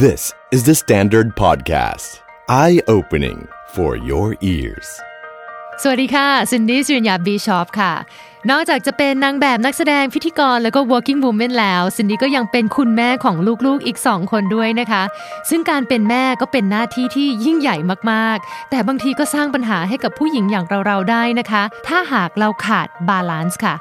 [0.00, 2.22] This is the Standard Podcast.
[2.48, 4.88] Eye opening for your ears.
[5.82, 7.92] สวัสดีค่ะซินดี้สิรินยาบิชอพค่ะ
[8.50, 13.36] นอกจากจะเป็นนางแบบนักแสดงพิธีกรแล้วก็ working woman แล้วซินดี้ก็ยังเป็นคุณแม่ของ
[13.66, 15.02] ลูกๆอีกสองคนด้วยนะคะ
[15.50, 17.76] ซึ่งการเป็นแม่ก็เป็นหน้าที่ที่ยิ่งใหญ่
[18.10, 23.74] มากๆ แต่บางทีก็สร้างปัญหาให้กับผู้หญิงอย่างเราๆได้นะคะ ถ้าหากเราขาด balance ค่ะ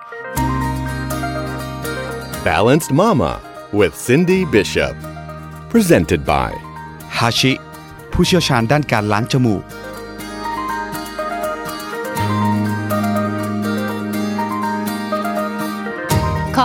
[2.47, 3.33] Balanced Mama
[3.79, 4.95] with Cindy Bishop.
[5.75, 6.51] Presented by
[7.17, 7.51] ฮาชิ
[8.11, 9.63] ผู้เชี่ยวชาญด้านการล้างจมูก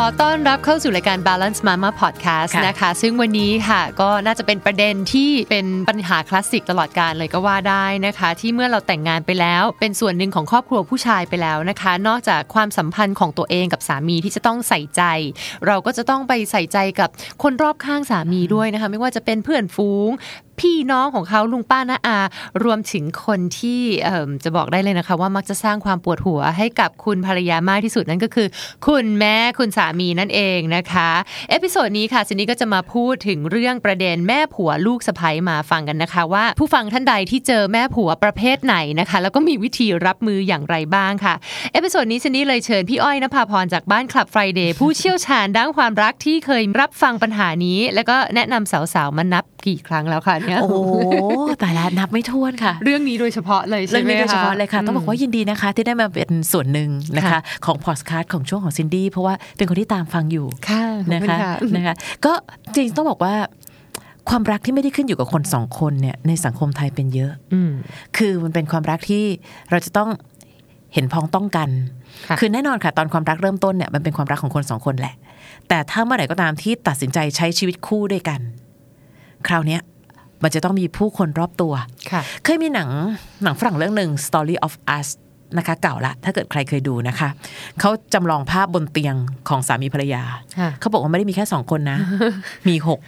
[0.07, 15.03] อต้อนรับเข้าสู่รายการ Balance Mama Podcast ค่ะนะคะ ซึ่งวันนี้ค่ะ ก็น่าจะเป็นประเด็นที่เป็นปัญหาคลาสสิกตลอดการเลยก็ว่าได้นะคะ ที่เมื่อเราแต่งงานไปแล้ว เป็นส่วนหนึ่งของครอบครัวผู้ชายไปแล้วนะคะ นอกจากความสัมพันธ์ของตัวเองกับสามีที่จะต้องใส่ใจ
[15.67, 17.11] เราก็จะต้องไปใส่ใจกับ
[17.43, 20.11] คนรอบข้างสามีด้วยนะคะ ไม่ว่าจะเป็นเพื่อนฝูง
[20.61, 22.19] พี่น้องของเขาลุงป้าน้าอา
[22.65, 23.83] รวมถึงคนที่
[24.45, 28.49] จะบอกได้เลยนะคะ ว่ามักจะสร้างความปวดหัวให้กับคุณภรรยามากที่สุดนั่นก็คือ
[28.87, 31.11] คุณแม่คุณสามีนั่นเองนะคะ
[31.51, 41.35] episode นี้ค่ะซินดี้ก็จะมาพูดถึงเรื่องประเด็นแม่ผัวลูกสะใภ้มาฟังกันนะคะ ว่าผู้ฟังท่านใดที่เจอแม่ผัวประเภทไหนนะคะ แล้วก็มีวิธีรับมืออย่างไรบ้างค่ะ
[41.73, 50.95] episode นี้ซินดี้เลยเชิญพี่อ้อยนภาพรจากบ้านคลับ Friday ผู้เชี่ยวชาญด้านความรักที่เคยรับฟังปัญหานี้ แล้วก็แนะนำสาวๆมานับ กี่ครั้งแล้วค่ะเนี่ยโอ้โห
[51.61, 61.95] แต่ละนับไม่ถ้วนค่ะ เรื่องนี้โดยเฉพาะเลยใช่เรื่องไหมนี้โดยเฉพาะคเลยค่ะ ต้องบอกว่ายินดีนะคะ ที่ได้มาเป็นส่วนหนึ่งนะคะค่ะของพอดคาสต์ของช่วงของซินดี้เพราะว่าเป็นคนที่ตามฟังอยู่ค่ะนะคะขอบณนะคะ
[62.25, 62.33] ก็
[62.73, 63.35] จริงๆต้องบอกว่า
[64.29, 67.73] ความรักที่ไม่ได้ขึ้นอยู่กับคนสองคนเนี่ยในสังคมไทยเป็นเยอะอืม
[68.17, 69.25] คือมันเป็นความรักที่
[69.71, 70.11] เราจะต้อง
[70.95, 71.69] เห็นพ้องต้องกัน
[72.29, 75.15] ค่ะอแน่นอนค่ะ ตอนความรักเริ่มต้นเนี่ยมันเป็นความรักของคนสองคนแหละ
[75.69, 78.41] แต่ถ้าเมื่อไหร่ก็ตามที่ตัดสินใจใช้ชีวิตคู่ด้วยกัน
[79.49, 79.81] คราวเนี้ย
[80.43, 81.73] มันจะต้องมีผู้คนรอบตัว
[82.11, 82.91] ค่ะเคยมีหนัง
[83.43, 85.09] หนังฝรั่งเรื่องหนึ่ง Story of Us
[85.59, 87.29] นะคะเก่าละ ถ้าเกิดใครเคยดูนะคะ
[87.81, 89.15] เขาจำลองภาพบนเตียง
[89.49, 90.23] ของสามีภรรยา
[90.59, 91.99] ค่ะเขาบอกว่าไม่ได้มีแค่สองคนนะ
[92.69, 93.01] มีหก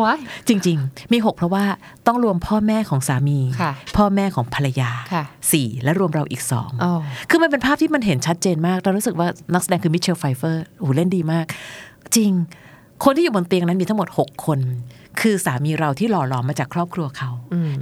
[0.00, 0.18] ว้าย
[0.48, 1.64] จริง ๆ มีหกเพราะว่า
[2.06, 6.92] ต้องรวมพ่อแม่ของสามีค่ะพ่อแม่ของภรรยาค่ะสี่และรวมเราอีกสองอ๋อ
[7.30, 11.46] คือมันเป็นภาพที่มันเห็นชัดเจนมาก เรารู้สึกว่านักแสดงคือมิเชลไฟเฟอร์โอ้โหเล่นดีมาก
[12.16, 12.32] จริง
[13.04, 14.58] คนที่อยู่บนเตียงนั้นมีทั้งหมด 6 คน
[15.20, 17.30] คือสามีเราที่หล่อหลอมมาจากครอบครัวเขา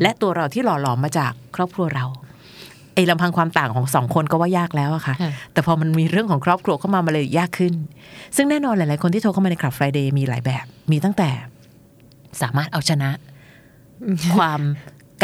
[0.03, 2.05] และตัวเราที่หล่อหลอมมาจากครอบครัวเรา
[2.95, 7.75] ไอ้ลำพังความต่างของสองคนก็ว่ายากแล้วอะค่ะค่ะแต่พอมันมีเรื่องของครอบครัวเข้ามามาเลยยากขึ้น
[8.37, 11.31] ซึ่งแน่นอนหลาย ๆ คนที่โทรเข้ามาในคลับ Friday มีหลายแบบ มีตั้งแต่
[12.43, 13.11] สามารถเอาชนะ
[14.37, 14.61] ความ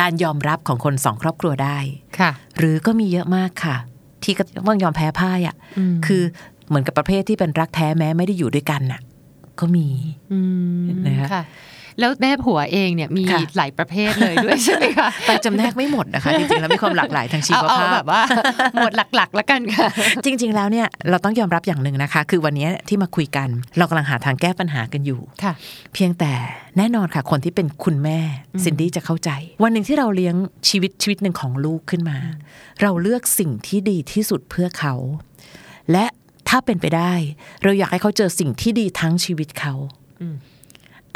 [0.00, 1.78] การยอมรับของคนสองครอบครัวได้
[2.19, 3.77] ค่ะ หรือก็มีเยอะมากค่ะ
[4.22, 6.22] ที่ก็ต้องยอมแพ้พ่ายอะอืมคือ
[6.69, 9.00] เหมือนกับประเภทที่เป็นรักแท้แม้ไม่ได้อยู่ด้วยกันน่ะ
[9.60, 9.88] ก็มี
[10.32, 10.38] อื
[10.82, 11.44] มนะคะค่ะ
[12.00, 18.22] แล้วแม่ผัวเองเนี่ยมีค่ะหลายประเภทเลยด้วยใช่ไหมคะแต่จำแนกไม่หมดนะคะจริงๆแล้วมีความหลากหลายทางชีเอาวเอาภาแบพบว่า
[18.75, 19.88] หมวดหลักๆ แล้วกันค่ะ
[20.25, 23.48] จริง ๆ แล้วเนี่ยเราต้องยอมรับอย่างหนึ่งนะคะ คือวันนี้ที่มาคุยกัน
[23.78, 25.53] เรากำลังหาทางแก้ปัญหากันอยู่ค่ะ
[25.94, 26.32] เพียงแต่
[26.78, 28.19] แน่นอนค่ะ คนที่เป็นคุณแม่
[28.65, 29.31] ซินดี้จะเข้าใจ
[29.62, 30.34] วันหนึ่งที่เราเลี้ยง
[30.69, 32.19] ชีวิตชีวิตหนึ่งของลูกขึ้นมา
[32.82, 34.94] เราเลือกสิ่งที่ดีที่สุดเพื่อเขา
[35.92, 36.06] และ
[36.49, 37.12] ถ้าเป็นไปได้
[37.62, 39.75] เราอยากให้เขาเจอสิ่งที่ดีทั้งชีวิตเขา
[40.21, 40.37] อืม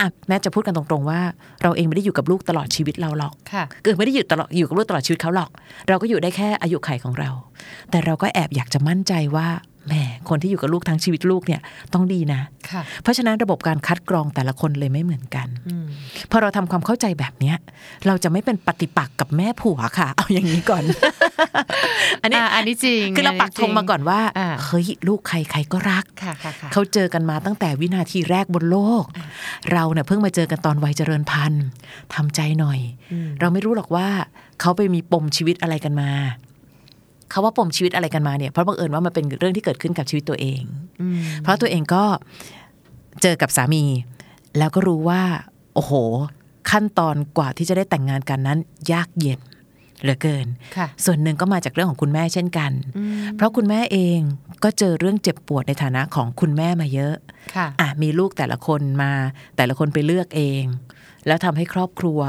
[0.00, 1.20] อะแม่จะพูดกันตรงๆว่า
[1.62, 5.50] เราเองไม่ได้อยู่กับลูกตลอดชีวิตเราหรอกค่ะคือไม่ได้อยู่ตลอดอยู่กับลูกตลอดชีวิตเขาหรอก
[5.88, 7.30] เราก็อยู่ได้แค่อายุไขของเรา
[7.90, 9.77] แต่เราก็แอบอยากจะมั่นใจว่าแหม
[10.30, 11.60] คนที่อยู่กับลูกทั้งชีวิตลูกเนี่ย
[11.94, 12.40] ต้องดีนะ
[12.70, 15.86] ค่ะเพราะฉะนั้นระบบการคัดกรองแต่ละคนเลยไม่เหมือนกันอืม
[16.30, 17.56] พอเราทำความเข้าใจแบบเนี้ย
[18.06, 20.84] เราจะไม่เป็นปฏิปักษ์กับแม่ผัวค่ะ เอาอย่างนี้ก่อน
[22.22, 29.04] อันนี้อ่าอันนี้จริงคือเราปักธงมาก่อนว่าอ่าเฮ้ยลูกใครใครก็รักค่ะค่ะค่ะเขาเจอกันมาตั้งแต่วินาทีแรกบนโลก
[29.72, 31.64] เราเนี่ยเพิ่งมาเจอกันตอนวัยเจริญพันธุ์
[32.14, 32.78] ทำใจหน่อย
[33.12, 34.08] อืมเราไม่รู้หรอกว่า
[34.60, 36.10] เขาไปมีปมชีวิตอะไรกันมา
[37.30, 40.62] เขาว่าปมชีวิตอะไรกันมาเนี่ยเพราะบังเอิญว่ามันเป็นเรื่องที่เกิดขึ้นกับชีวิตตัวเอง
[41.00, 42.04] อืมเพราะตัวเองก็
[43.22, 43.84] เจอกับสามี
[44.58, 45.22] แล้วก็รู้ว่า
[45.74, 45.92] โอ้โห
[46.70, 48.58] ขั้นตอนกว่าที่จะได้แต่งงานกันนั้น
[48.92, 49.40] ยากเย็น
[50.02, 54.20] เหลือเกินค่ะส่วนหนึ่งก็มาจากเรื่องของคุณแม่เช่นกันอืมเพราะคุณแม่เอง
[54.64, 57.14] ก็เจอเรื่องเจ็บปวดในฐานะของคุณแม่มาเยอะ
[57.56, 59.12] ค่ะอะมีลูกแต่ละคนมา
[59.56, 60.62] แต่ละคนไปเลือกเอง
[61.26, 62.20] แล้วทำให้ครอบครัว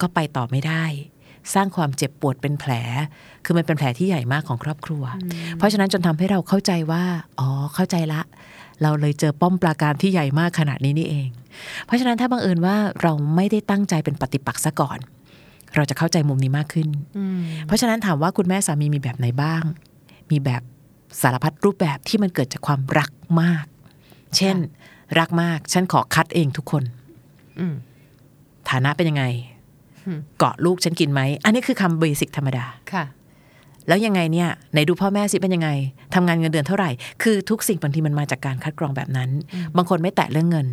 [0.00, 0.84] ก็ไปต่อไม่ได้
[1.54, 2.72] สร้างความเจ็บปวดเป็นแผล
[3.44, 5.04] คือมันเป็นแผลที่ใหญ่มากของครอบครัว
[5.56, 7.04] เพราะฉะนั้นจนทำให้เราเข้าใจว่า
[7.40, 8.22] อ๋อ เข้าใจละ
[8.82, 11.28] เราเลยเจอป้อมปราการที่ใหญ่มากขนาดนี้นี่เอง
[11.86, 14.98] เพราะฉะนั้นถ้าบังเอิญว่าเราไม่ได้ตั้งใจเป็นปฏิปักษ์ซะก่อน
[15.74, 19.62] เราจะเข้าใจมุมนี้มากขึ้นอืมเพราะฉะนั้นถามว่าคุณแม่สามีมีแบบไหนบ้าง
[20.30, 20.62] มีแบบ
[21.22, 23.10] สารพัดรูปแบบที่มันเกิดจากความรัก
[23.40, 23.64] มาก
[24.36, 24.56] เช่น
[25.18, 26.82] รักมาก ฉันขอคัดเองทุกคน
[27.58, 27.74] อืม
[28.70, 29.59] ฐานะเป็นยังไงอืม
[30.38, 33.04] เกาะลูกฉันกินไหม อันนี้คือคำเบสิกธรรมดาค่ะ
[33.88, 35.70] แล้วยังไงเนี่ยไหนดูพ่อแม่สิเป็นยังไง
[36.14, 36.90] ทำงานเงินเดือนเท่าไหร่
[37.22, 39.30] คือทุกสิ่งบางทีมันมาจากการคัดกรองแบบนั้น
[39.76, 40.68] บางคนไม่แตะเรื่องเงิน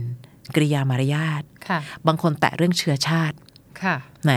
[0.56, 3.36] กริยามารยาทค่ะบางคนแตะเรื่องเชื้อชาติ
[3.84, 3.96] ค่ะ
[4.26, 4.34] ไหน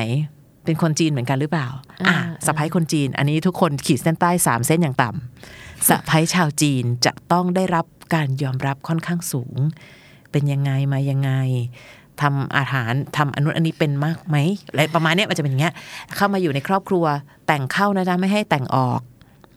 [0.64, 1.68] เป็นคนจีนเหมือนกันหรือเปล่า
[2.00, 2.16] อะอ่า
[2.46, 9.56] สะพ้ายคนจีน อันนี้ทุกคนขีดเส้นใต้สามเส้นอย่างต่ำสะพ้ายชาวจีนจะต้องได้รับการยอมรับค่อนข้างสูง
[10.32, 11.30] เป็นยังไงมายังไง
[12.22, 14.36] ทำอาหารทำอนุอันนี้เป็นมากไหม
[14.70, 15.74] อะไรประมาณเนี้ยมันจะเป็นอย่างเงี้ย
[16.16, 17.04] เข้ามาอยู่ในครอบครัว
[17.46, 19.00] แต่งเข้านะจ๊ะไม่ให้แต่งออก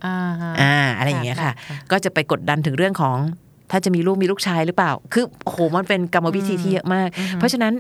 [0.06, 1.54] อ่าฮะอ่าอะไรอย่างเงี้ยค่ะ
[1.92, 3.18] ก็จะไปกดดันถึงเรื่องของ
[3.72, 7.74] ถ้าจะมีลูกมีลูกชายหรือเปล่า คือโอ้โหมันเป็นกรรมวิธีที่เยอะมาก เพราะฉะนั้น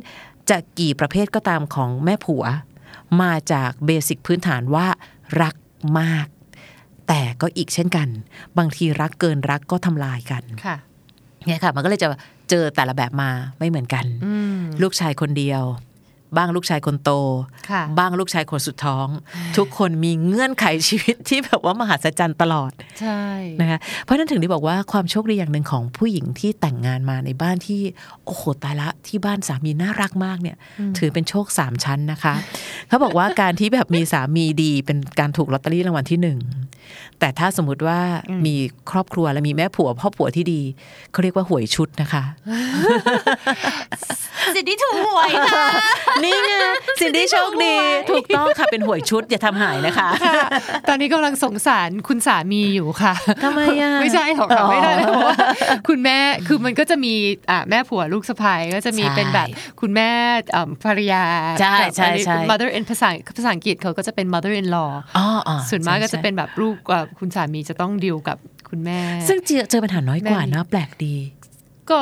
[0.50, 2.44] จะกี่ประเภทก็ตามของแม่ผัว
[3.22, 4.88] มาจากเบสิกพื้นฐานว่า
[5.42, 5.56] รัก
[6.00, 6.28] มาก
[7.08, 8.08] แต่ก็อีกเช่นกัน
[8.58, 10.76] บางทีรักเกินรักก็ทำลายกันค่ะ
[11.46, 12.10] เนี่ยค่ะ มันก็เลยจะ
[12.54, 13.30] เจอแต่ละแบบมา
[13.60, 15.64] ไม่เหมือนกันอืมลูกชายคนเดียว
[16.38, 17.12] บ้างลูกชายคนโต
[17.70, 19.08] ค่ะบ้างลูกชายคนสุดท้อง
[19.58, 22.72] ทุกคนมีเงื่อนไขชีวิตที่แบบว่ามหัศจรรย์ตลอด
[23.02, 23.24] ใช่
[23.62, 27.82] นะคะเพราะฉะนั้นถึงได้บอกว่าความโชคดีอย่างหนึ่งของผู้หญิงที่แต่งงานมาในบ้านที่
[28.26, 30.58] โอ้โหตายละที่บ้านสามีน่ารักมากเนี่ย
[30.98, 32.34] ถือเป็นโชคสามชั้นนะคะ
[32.88, 36.40] เขาบอกว่าการที่แบบมีสามีดีเป็นการถูกลอตเตอรี่รางวัลที่หนึ่ง
[37.20, 38.00] แต่ถ้าสมมติว่า
[38.46, 38.56] มี
[38.92, 40.62] ครอบครัวและมีแม่ผัวพ่อผัวที่ดี
[41.12, 42.24] เขาเรียกว่าหวยชุดนะคะ
[44.56, 45.68] สิทธิถูกหวยค่ะ
[46.26, 46.52] นี่ไง
[47.02, 47.76] สิ่งที่โชคดี
[48.12, 50.36] ถูกต้องค่ะเป็นหวยชุดอย่าทำหายนะคะค่ะ
[50.90, 55.36] ตอนนี้กำลังสงสารคุณสามีอยู่ค่ะทำไมอะไม่ใช่หรอกค่ะอ๋อไม่ได้เพราะว่า
[55.88, 56.18] คุณแม่
[56.48, 57.14] คือมันก็จะมี
[57.50, 59.48] อะแม่ผัวลูกสะใภ้ก็จะมีใช่เป็นแบบ
[59.82, 60.10] คุณแม่
[60.56, 61.24] อะภรรยา
[61.62, 68.38] ใช่ใช่อันนี้ใช่ mother in ภาษาภาษาอังกฤษเขาก็จะเป็น mother in law อ๋ออ๋อส่วนมากก็จะใช่เป็นแบบลูกอะคุณสามีจะต้องดิวกับ
[68.70, 71.16] คุณแม่ ซึ่งเจอเจอปัญหาน้อยกว่าแม่มีนะแปลกดี
[71.92, 72.02] ก็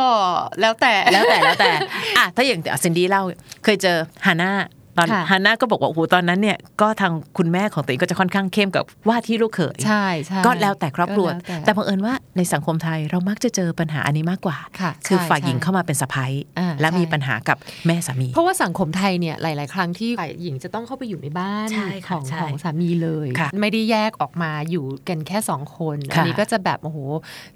[0.61, 1.71] แล้วแต่แล้วแต่แล้วแต่
[2.17, 3.23] อะถ้าอย่างซินดี้เล่า
[3.63, 4.51] เคยเจอฮาน่า
[4.97, 17.57] ตอนค่ะฮาน่าก็บอกว่าโอ้โหตอนนั้นเนี่ยก็ทางคุณแม่ของตัวเองก็จะค่อนข้างเข้มกับว่าที่ลูกเขยใช่ใช่ก็แล้วแต่ครอบครัวก็แล้วแต่บังเอิญว่าในสังคมไทยเรามักจะเจอปัญหาอันนี้มากกว่าค่ะคือใช่ฝ่ายหญิงใช่เข้ามาเป็นสะพ้ายอ่าและใช่มีปัญหากับ
[17.87, 26.97] แม่สามี เพราะว่าสังคมไทยเนี่ยหลาย ๆ ครั้งที่ฝ่ายหญิงจะต้องเข้าไปอยู่ในบ้านใช่ขค่ะองใช่ของสามีเลยค่ะไม่ได้แยกออกมาอยู่กันแค่สองคนค่ะอันนี้ก็จะแบบโอ้โห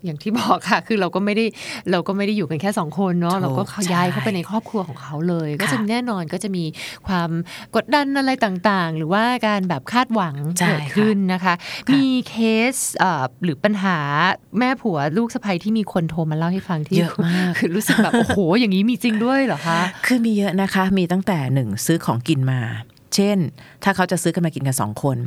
[0.04, 1.46] อย่างที่บอกค่ะ คือเราก็ไม่ได้
[1.92, 6.64] เราก็ไม่ได้อยู่กันแค่สองคนเนาะถูกเราก็ย้ายเข้าไปใช่ในครอบครัวของเขาเลย ก็ค่ะจะแน่นอนก็จะมี
[7.08, 7.25] ความ
[7.76, 11.54] กดดันอะไรต่างๆ หรือว่าการแบบคาดหวังใช่เกิดขึ้นนะคะ
[11.88, 12.36] ค่ะมีเค
[12.74, 13.98] สเอ่อหรือปัญหา
[14.60, 22.62] แม่ผัวลูกสะใภ้ที่มีคนโทรมาเล่าให้ฟังที่เยอะมากคือรู้สึกแบบโอ้โหอย่างนี้มีจริงด้วยเหรอคะคือมีเยอะนะคะ มีตั้งแต่หนึ่งซื้อของกินมา
[23.16, 23.38] เช่น
[23.84, 25.18] ถ้าเขาจะซื้อกันมากินกันสองคน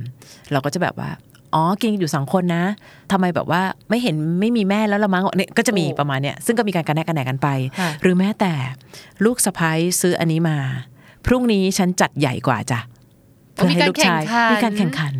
[0.52, 1.10] เราก็จะแบบว่า
[1.54, 2.64] อ๋อกินอยู่สองคนนะ
[3.12, 7.48] ทำไมแบบว่าไม่เห็นไม่มีแม่แล้วละมั้งเนี่ยก็จะมีโอ้ประมาณเนี้ยซึ่งก็มีการกันแนกกันแหนกันไป
[7.80, 8.52] ค่ะหรือแม้แต่
[9.24, 10.58] ลูกสะพ้ยซื้ออันนี้มา
[11.26, 12.80] พรุ่งนี้ฉันจัดใหญ่กว่าจ้ะ
[13.54, 14.22] เพื่อให้ลูกชาย
[14.52, 15.14] มีการแข่งขัน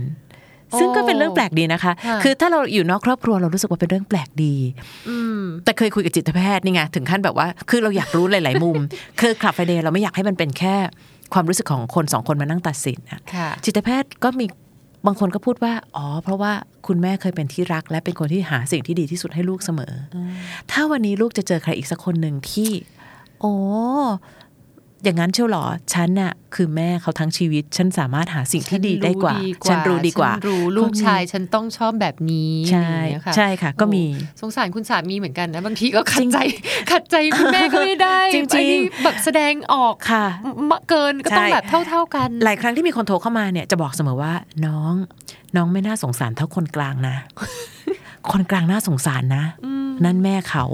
[0.78, 4.54] ซึ่งก็เป็นเรื่องแปลกดีนะคะค่ะคือถ้าเราอยู่นอกครอบครัวเรารู้สึกว่าเป็นเรื่องแปลกดี
[5.08, 8.80] อืมแต่เคยคุยกับจิตแพทย์นี่ไงถึงขั้นแบบว่า คือเราอยากรู้หลาย ๆ มุม
[9.20, 10.74] คือคลับไฟเดย์เราไม่อยากให้มันเป็นแค่
[11.34, 14.46] ความรู้สึกของคนสองคนมานั่งตัดสินอะค่ะจิตแพทย์ก็มี
[15.06, 16.52] บางคนก็พูดว่า อ๋อ เพราะว่า
[16.86, 20.18] คุณแม่เคยเป็นที่รัก และเป็นคนที่หาสิ่งที่ดีที่สุดให้ลูกเสมออ
[20.70, 22.70] ถ้าวันนี้ลูกจะเจอใครอีกสักคนหนึ่งที่
[23.40, 23.52] โอ้
[25.04, 29.36] อย่างนั้นเชียวเหรอ ฉันน่ะคือแม่เขาทั้งชีวิต ฉันสามารถหาสิ่งที่ดีได้กว่า
[29.68, 36.38] ฉันรู้ดีกว่าฉันรู้ลูกชายฉันต้องชอบแบบนี้ใช่อย่างเงี้ยค่ะใช่ค่ะ ก็มีโอ้สงสารคุณสามีเหมือนกันนะบางทีก็ขัดใจ
[36.90, 40.24] ขัดใจคุณแม่ก็ไม่ได้จริงๆอันนี้แบบแสดงออกค่ะ
[40.70, 44.32] มเกินก็ต้องใช่แบบเท่า ๆกัน หลายครั้งที่มีคนโทรเข้ามาเนี่ยจะบอกเสมอว่า
[44.66, 44.94] น้อง
[45.56, 47.16] น้องไม่น่าสงสารเท่าคนกลางนะ
[48.32, 49.44] คนกลางน่าสงสารนะ
[50.04, 50.64] นั่นแม่เขา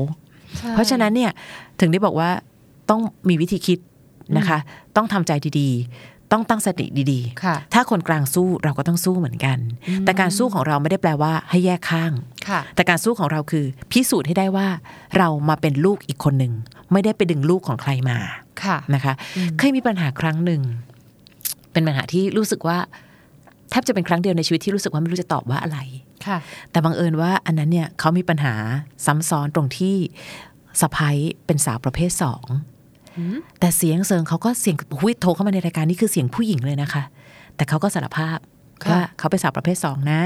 [0.73, 1.31] เพราะฉะนั้นเนี่ย
[1.81, 2.31] ถึงได้บอกว่า
[2.90, 3.78] ต้องมีวิธีคิด
[4.37, 4.59] นะคะ
[4.97, 9.59] ต้องทำใจดีๆ ต้องตั้งสติดีค่ะๆถ้าคนกลางสู้เราก็ต้องสู้เหมือนกัน
[10.04, 12.12] แต่การสู้ของเราไม่ได้แปลว่าให้แยกข้าง
[12.49, 14.69] ค่ะแต่การสู้ของเราคือพิสูจน์ให้ได้ว่า
[15.16, 16.52] เรามาเป็นลูกอีกคนหนึ่ง
[16.93, 18.19] ไม่ได้ไปดึงลูกของใครมา
[18.62, 19.12] ค่ะนะคะ
[19.59, 20.62] เคยมีปัญหาครั้งหนึ่ง
[21.73, 22.78] เป็นปัญหาที่รู้สึกว่า
[23.71, 25.78] แทบจะเป็นครั้งเดียวในชีวิตที่รู้สึกว่าไม่รู้จะตอบว่าอะไร
[26.26, 26.38] ค่ะ
[26.71, 28.54] แต่บังเอิญว่าอันนั้นเนี่ยเขามีปัญหา
[29.07, 29.97] ซ้ำซ้อนตรงที่
[30.81, 31.16] สะพ้ย
[31.47, 32.45] เป็นสาวประเภทสอง
[33.61, 37.02] แต่เสียงเซิงเขาก็เสียงหุยโทรเข้ามาในรายการนี่คือเสียงผู้หญิงเลยนะคะ
[37.56, 38.38] แต่เขาก็สารภาพ
[38.85, 40.21] ค่ะว่าเขาเป็นสาวประเภทสองนะ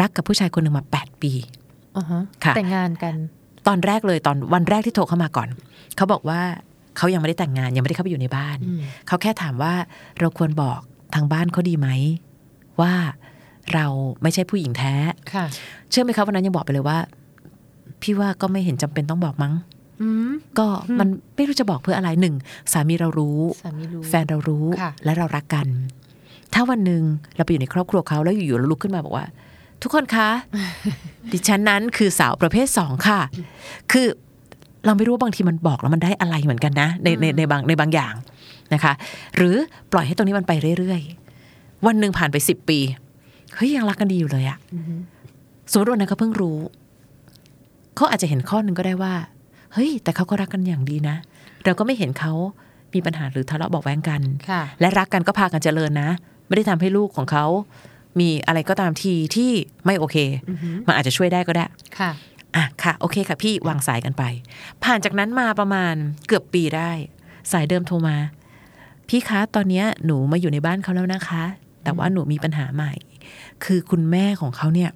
[0.00, 1.32] รักกับผู้ชายคนหนึ่งมาแปดปี
[1.96, 3.14] อ่าฮะค่ะแต่งงานกัน
[3.68, 5.48] ตอนแรกเลยตอนวันแรกที่โทรเข้ามาก่อน
[5.96, 6.40] เขาบอกว่า
[6.96, 9.74] เขายังไม่ได้แต่งงานยังไม่ได้เข้าไปอยู่ในบ้านอืมเขาแค่ถามว่า
[10.20, 10.80] เราควรบอก
[11.14, 11.88] ทางบ้านเขาดีไหม
[12.80, 12.92] ว่า
[13.74, 13.86] เรา
[14.22, 14.94] ไม่ใช่ผู้หญิงแท้
[15.34, 15.44] ค่ะ
[15.90, 16.98] เชื่อไหมครับวันนั้นยังบอกไปเลยว่า
[18.02, 19.79] พี่ว่าก็ไม่เห็นจำเป็นต้องบอกมั้งอืม
[20.58, 20.66] ก็
[21.00, 22.34] มันไม่รู้จะบอกเพื่ออะไรหนึ่ง
[22.72, 25.66] สามีเรารู้สามีรู้แฟนเรารู้ค่ะและเรารักกัน
[26.54, 27.02] ถ้าวันหนึ่ง
[27.36, 29.26] เราไปอยู่ในครอบครัวเขาแล้วอยู่ๆเราลุกขึ้นมาบอกว่า
[29.82, 30.28] ทุกคนคะ
[31.32, 33.20] ดิฉันนั้นคือสาวประเภทสองค่ะ
[33.92, 34.06] คือ
[34.86, 38.14] เราไม่รู้ว่าบางทีมันบอกแล้วมันได้อะไรเหมือนกันนะ ในในในบางในบางอย่าง
[38.74, 38.92] นะคะ
[39.36, 39.56] หรือ
[39.92, 42.78] ปล่อยให้ตรงนี้มันไปเรื่อยๆ วันหนึ่งผ่านไปสิบปี
[43.54, 44.58] เฮ้ยยังรักกันดีอยู่เลยอะ
[45.70, 46.58] สมมติวันนั้นเขาเพิ่งรู้
[47.96, 49.14] เขาอาจจะเห็นข้อหนึ่งก็ได้ว่า
[49.72, 51.16] เฮ้ย แต่เขาก็รักกันอย่างดีนะ
[51.64, 52.32] เราก็ไม่เห็นเขา
[52.94, 56.10] มีปัญหาหรือทะเลาะเบอกแว้งกันค่ะและรักกันก็พากันเจริญนะ
[56.46, 57.46] ไม่ได้ทำให้ลูกของเขา
[58.20, 59.50] มีอะไรก็ตามทีที่
[59.84, 60.16] ไม่โอเค
[60.86, 61.66] มันอาจจะช่วยได้ก็ได้
[61.98, 62.10] ค่ะ
[62.56, 64.22] อะค่ะ โอเคค่ะ พี่วางสายกันไป
[64.84, 65.94] ผ่านจากนั้นมาประมาณ
[66.26, 66.90] เกือบปีได้
[67.52, 68.16] สายเดิมโทรมา
[69.08, 71.44] พี่คะ ตอนเนี้ยหนูมาอยู่ในบ้านเขาแล้วนะคะ
[71.82, 72.92] แต่ว่าหนูมีปัญหาใหม่
[73.64, 74.90] คือคุณแม่ของเขาเนี่ย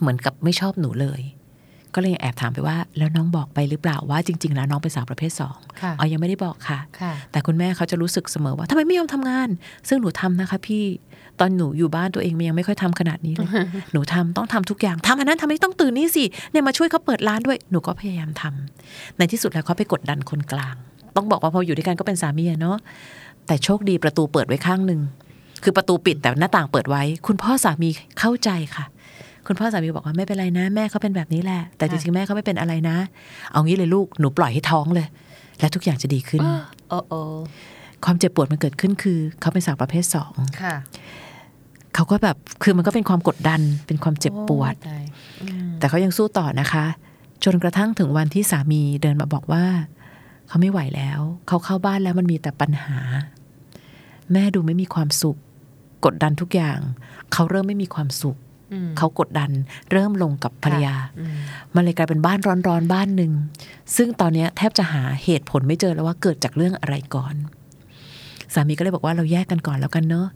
[0.00, 1.20] เหมือนกับไม่ชอบหนูเลย
[1.94, 9.48] ก็เลยแอบถามไปว่า แล้วน้องบอกไปหรือเปล่าว่าจริงๆแล้วน้องเป็นสาวประเภทสองค่ะอ๋อยังไม่ได้บอกค่ะค่ะ แต่คุณแม่เขาจะรู้สึกเสมอว่าทำไมไม่ยอมทำงาน
[9.88, 10.84] ซึ่งหนูทำนะคะ พี่
[11.40, 13.48] ตอนหนูอยู่บ้านตัวเองมันยังไม่ค่อยทำขนาดนี้เลย
[13.92, 20.76] หนูทำต้องทำทุกอย่างทำอันนั้นทำไมต้องตื่นนี่สิเนี่ยมาช่วยเขาเปิดร้านด้วยหนูก็พยายามทำในที่สุดแล้วเขาไปกดดันคนกลาง
[21.16, 22.76] ต้องบอกว่าพออยู่ด้วยกันก็เป็นสามีอะเนาะ
[23.46, 25.00] แต่โชคดีประตูเปิดไว้ข้างหนึ่ง
[25.62, 28.84] คือประตูปิดแต่หน้าต่างเปิดไว้ คุณพ่อสามีเข้าใจค่ะ
[29.46, 32.96] คุณพ่อสามีบอกว่าไม่เป็นไรนะ แม่เขาเป็นแบบนี้แหละ แต่จริงๆแม่เขาไม่เป็นอะไรนะ
[33.52, 35.06] เอางี้เลยลูกหนูปล่อยให้ท้องเลย
[35.60, 36.40] และทุกอย่างจะดีขึ้น
[36.88, 37.20] โอ้โอ้
[38.04, 40.32] ความเจ็บปวดมันเกิดขึ้นคือ เขาเป็นสาวประเภทสอง
[40.62, 40.74] ค่ะ
[41.94, 45.04] เขาก็แบบคือมันก็เป็นความกดดันเป็นความเจ็บปวดโอ้ตาย
[45.42, 46.84] อืมแต่เขายังสู้ต่อนะคะ
[47.44, 49.64] จนกระทั่งถึงวันที่สามีเดินมาบอกว่า
[50.48, 52.98] เขาไม่ไหวแล้ว เขาเข้าบ้านแล้วมันมีแต่ปัญหา
[54.32, 55.36] แม่ดูไม่มีความสุข
[56.04, 56.78] กดดันทุกอย่าง
[57.32, 58.43] เขาเริ่มไม่มีความสุขอืม
[58.98, 59.50] เขากดดัน
[59.90, 61.36] เริ่มลงกับภรรยาอืม
[61.74, 63.32] มันเลยกลายเป็นบ้านร้อนๆบ้านหนึ่ง
[63.96, 67.34] ซึ่งตอนเนี้ยแทบจะหาเหตุผลไม่เจอแล้วว่าเกิดจากเรื่องอะไรก่อน
[68.54, 70.26] สามีก็เลยบอกว่าเราแยกกันก่อนแล้วกันเนอะ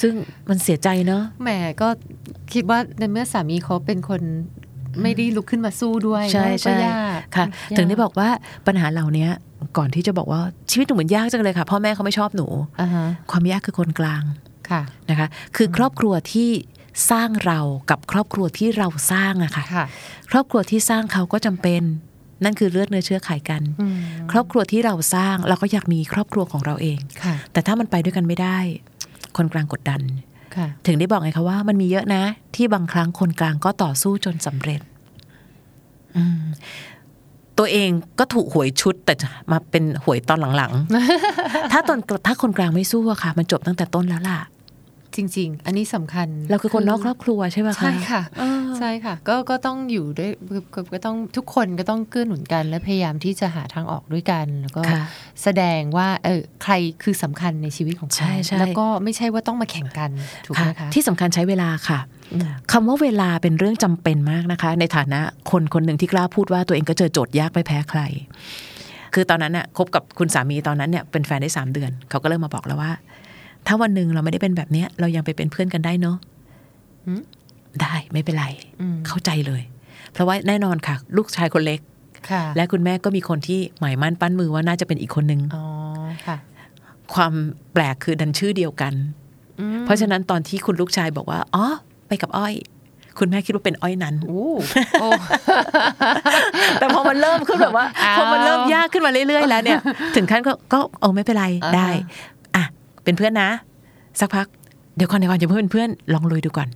[0.00, 0.14] ซึ่ง
[0.48, 1.88] มันเสียใจเนอะแหมก็
[2.52, 4.22] คิดว่าในเมื่อสามีเขาเป็นคน
[5.02, 8.28] ไม่ได้ลุกขึ้นมาสู้ด้วย ใช่ก็ใช่ยากค่ะยากถึงได้บอกว่า
[8.66, 9.28] ปัญหาเหล่านี้
[9.76, 12.46] ก่อนที่จะบอกว่าชีวิตหนูเหมือนยากจังเลยค่ะพ่อแม่เขาไม่ชอบหนู
[12.80, 14.22] อ่าฮะความยากคือคนกลาง
[14.70, 16.50] ค่ะนะคะ คือครอบครัวที่
[17.10, 17.60] สร้างเรา
[17.90, 19.86] กับครอบครัวที่เราสร้างอะค่ะค่ะ
[20.30, 21.82] ครอบครัวที่สร้างเขาก็จำเป็น
[22.44, 23.98] นั่นคือเลือดเนื้อเชื้อไขกันอืม
[24.32, 28.58] ครอบครัวที่เราสร้างเราก็อยากมีครอบครัวของเราเองค่ะแต่ถ้ามันไปด้วยกันไม่ได้
[29.36, 30.00] คนกลางกดดัน
[30.56, 32.22] ค่ะถึงได้บอกไงคะว่ามันมีเยอะนะ
[32.56, 34.80] ที่บางครั้งคนกลางก็ต่อสู้จนสำเร็จ
[36.16, 36.40] อืม
[37.58, 39.14] ตัวเองก็ถูกหวยชุดแต่
[39.50, 44.38] มาเป็นหวยตอนหลังๆ ถ้าตอนถ้าคนกลางไม่สู้อะค่ะ มันจบตั้งแต่ต้นแล้วล่ะ
[45.16, 50.30] จริง ๆ อันนี้สำคัญ เราคือคนนอกครอบครัวใช่ไหมคะ ใช่ค่ะเออใช่ค่ะ ก็ก็ต้องอยู่ด้วย
[50.74, 55.02] ก็ก็ต้องทุกคนก็ต้องเกื้อหนุนกันและพยายามที่จะหาทางออกด้วยกัน แล้วก็ค่ะ
[55.42, 60.10] แสดงว่าเออใครคือสำคัญในชีวิตของใครใช่ใช่แล้วก็ไม่ใช่ว่าต้องมาแข่งกัน
[60.46, 61.98] ถูกไหมค่ะคะที่สำคัญใช้เวลาค่ะ
[62.32, 68.00] อืมคำว่าเวลาเป็นเรื่องจำเป็นมากนะคะ ในฐานะคนคนหนึ่งที่กล้าพูดว่าตัวเองก็เจอโจทย์ยากไม่แพ้ใคร
[69.14, 72.92] คือตอนนั้นน่ะคบกับคุณสามีตอนนั้นเนี่ยเป็นแฟนได้สามเดือน เขาก็เริ่มมาบอกแล้วว่า
[73.66, 76.16] ถ้าวันหนึ่งเราไม่ได้เป็นแบบเนี้ย เรายังไปเป็นเพื่อนกันได้เนาะ
[77.06, 77.22] อืม
[77.82, 78.46] ได้ไม่เป็นไร
[78.80, 79.62] อืมเข้าใจเลย
[80.12, 81.80] เพราะว่าแน่นอนค่ะ ลูกชายคนเล็ก
[82.30, 85.64] ค่ะและคุณแม่ก็มีคนที่หมายมั่นปั้นมือว่าน่าจะเป็นอีกคนนึงอ๋อ
[86.26, 86.36] ค่ะ
[87.14, 87.32] ความ
[87.72, 88.94] แปลกคือดันชื่อเดียวกัน
[89.60, 91.64] อืมเพราะฉะนั้นตอนที่คุณลูกชายบอกว่าอ๋อ
[92.08, 92.54] ไปกับอ้อย
[93.18, 94.46] คุณแม่คิดว่าเป็นอ้อยนั้นโอ้
[95.00, 95.08] โอ้
[96.80, 99.80] แต่พอมันเริ่มขึ้นแบบว่าอ้าวพอมันเริ่มยากขึ้นมาเรื่อยๆแล้วเนี่ย
[100.16, 102.06] ถึงขั้นก็ก็เออไม่เป็นไรอ่าฮะได้อะ
[103.04, 103.50] เป็นเพื่อนนะ
[104.20, 104.46] สักพัก
[104.96, 106.68] เดี๋ยวก่อนเดี๋ยวก่อนจะเพื่อนเพื่อนลองลุยดูก่อน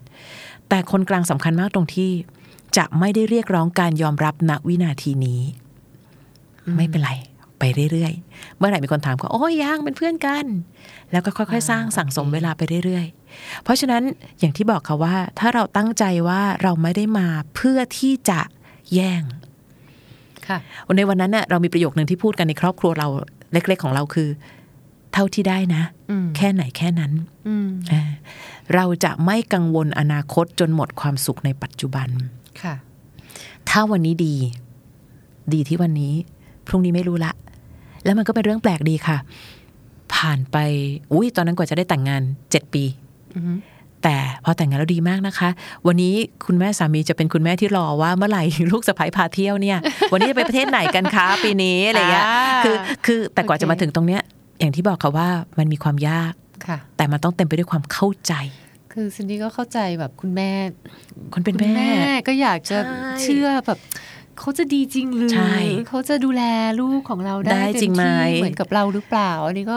[0.68, 2.10] แต่คนกลางสำคัญมากตรงที่
[2.76, 5.40] จะไม่ได้เรียกร้องการยอมรับณวินาทีนี้
[6.76, 7.12] ไม่เป็นไร
[7.58, 10.44] ไปเรื่อยๆ เมื่อไหร่มีคนถามก็โอ้ยยังเป็นเพื่อนกัน
[11.12, 14.02] แล้วก็ค่อยๆ สร้างสั่งสมเวลาไปเรื่อยๆ เพราะฉะนั้น
[14.38, 18.40] อย่างที่บอกค่ะว่า ถ้าเราตั้งใจว่าเราไม่ได้มาเพื่อที่จะ
[18.94, 19.22] แย่ง
[20.48, 20.58] ค่ะ
[20.96, 23.08] ในวันนั้นเน่ะเรามีประโยคนึงที่พูดกันในครอบครัวเรา
[23.52, 24.28] เล็ก ๆ ของเราคือ
[25.12, 27.12] เท่าที่ได้นะอืมแค่ไหนแค่นั้น
[27.48, 28.10] อืมเออ
[28.74, 32.08] เราจะไม่กังวลอนาคตจนหมดความสุขในปัจจุบัน
[32.62, 32.74] ค่ะ
[33.68, 34.34] ถ้าวันนี้ดี
[35.54, 36.14] ดีที่วันนี้
[36.66, 37.32] พรุ่งนี้ไม่รู้ละ
[38.04, 39.18] แล้วมันก็เป็นเรื่องแปลกดีค่ะ
[40.14, 40.56] ผ่านไป
[41.12, 42.84] อุ้ยตอนนั้นกว่าจะได้แต่งงานเจ็ดปี
[43.36, 43.52] อือฮึ
[44.02, 45.48] แต่พอแต่งงานแล้วดีมากนะคะ
[45.86, 46.14] วันนี้
[46.46, 49.78] คุณแม่สามีจะเป็นคุณแม่ที่รอว่าเมื่อไหร่ลูกสะใภ้พาเที่ยวเนี่ย
[50.12, 54.22] วันนี้จะไปประเทศไหนกันคะปีนี้อะไรเงี้ยอ่าคือคือแต่กว่าโอเคจะมาถึงตรงเนี้ย
[54.58, 56.32] อย่างที่บอกค่ะว่ามันมีความยาก
[56.66, 58.32] ค่ะ แต่มันต้องเต็มไปด้วยความเข้าใจ
[58.92, 60.50] คือซินดี้ก็เข้าใจแบบคุณแม่
[61.34, 63.78] คนเป็นคุณแม่แม่ ก็อยากจะใช่เชื่อแบบ
[64.38, 65.56] เขาจะดีจริงหรือใช่
[65.88, 66.42] เขาจะดูแล
[66.80, 69.76] ลูกของเราได้ได้จริงไหมเต็ที่เหมือนกับเราหรือเปล่า อันนี้ก็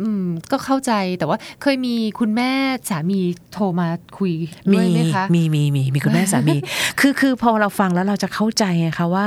[0.00, 2.50] อืมก็เข้าใจแต่ว่าเคยมีคุณแม่
[2.90, 3.20] สามี
[3.52, 3.88] โทรมา
[4.18, 4.32] คุย
[4.74, 6.56] ด้วยไหมคะมีมีมีมีคุณแม่สามี
[7.00, 9.26] คือคือพอเราฟังแล้วเราจะเข้าใจไงคะว่า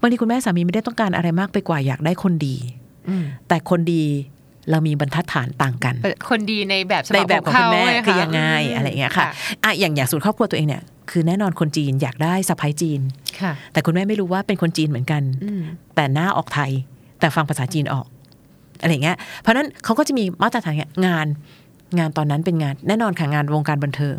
[0.00, 2.81] บางทีคุณแม่สามีไม่ได้ต้องการอะไรมากไปกว่าอยากได้คนดีอืม
[3.48, 4.04] แต่คนดี
[4.70, 5.94] เรามีบรรทัดฐานต่างกัน
[6.30, 8.42] คนดีในแบบฉในบับแบบของคุณแม่เขาไงะคือยังไง
[8.74, 9.26] อะไรอย่างเงี้ยค่ะ
[9.64, 13.00] อะอย่างอย่างสูตรครอบครัวตัวเองเนี่ยคือแน่นอนคนจีนอยากได้สะพ้ายจีน
[13.40, 15.62] ค่ะแต่คุณแม่ไม่รู้ว่าเป็นคนจีนเหมือนกันอืม
[15.94, 16.70] แต่หน้าออกไทย
[17.20, 18.06] แต่ฟังภาษาจีนออก
[18.80, 21.26] อะไรอย่างเงี้ย เพราะฉะนั้นเขาก็จะมีมาตรฐานเนี่ยงาน
[21.98, 24.16] งานตอนนั้นเป็นงานแน่นอนค่ะงานวงการบันเทิง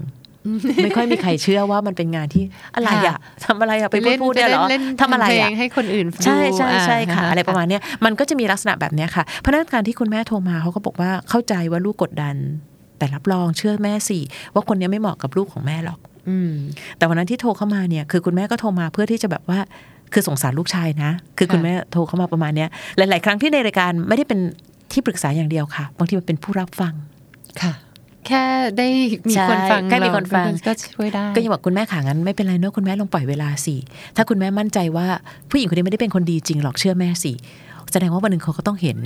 [0.84, 2.44] ไม่ค่อยมีใครเชื่อว่ามันเป็นงานที่
[2.76, 12.36] อะไรอะทำอะไรอะไปพูดพูดเนี่ยเหรอเล่นทำอะไรเพลอะงให้คนอื่นดูใช่ใช่ใช่ค่ะาอะไรประมาณเนี้ยมันก็จะมีลักษณะแบบเนี้ยค่ะเพราะฉะนั้นการที่คุณแม่โทรมาเขาก็บอกว่าเข้าใจว่าลูกกดดัน
[12.98, 14.20] แต่รับรองเชื่อแม่สิ
[14.54, 16.52] ว่าคนเนี้ยไม่เหมาะกับลูกของแม่หรอก อืม
[16.98, 19.60] แต่วันนั้นที่โทรเข้ามาเนี่ย คือคุณแม่ก็โทรมาเพื่อที่จะแบบว่า
[20.14, 24.40] คือสงสารลูกชายนะ คือคุณค่ะแม่โทรเข้ามาประมาณเนี้ยหลาย ๆ ครั้งที่ในรายการไม่ได้เป็น
[24.92, 26.94] ที่ปรึกษาอย่างเดียวค่ะ บางทีมันเป็นผู้รับฟัง
[27.62, 27.74] ค่ะ
[28.28, 28.44] แค่
[28.78, 28.88] ได้
[29.28, 33.76] มีใช่คนฟังแค่มีคนฟังเราก็ช่วยได้ก็ยังบอกคุณแม่ขางั้นไม่เป็นไรเนอะคุณแม่ลองปล่อยเวลาสิ
[34.16, 35.08] ถ้าคุณแม่มั่นใจว่า
[35.50, 37.32] ผู้หญิงคนนี้ไม่ได้เป็นคนดีจริงหรอกเชื่อแม่สิ
[37.92, 38.98] แสดงว่าวันหนึ่งเขาก็ต้องเห็น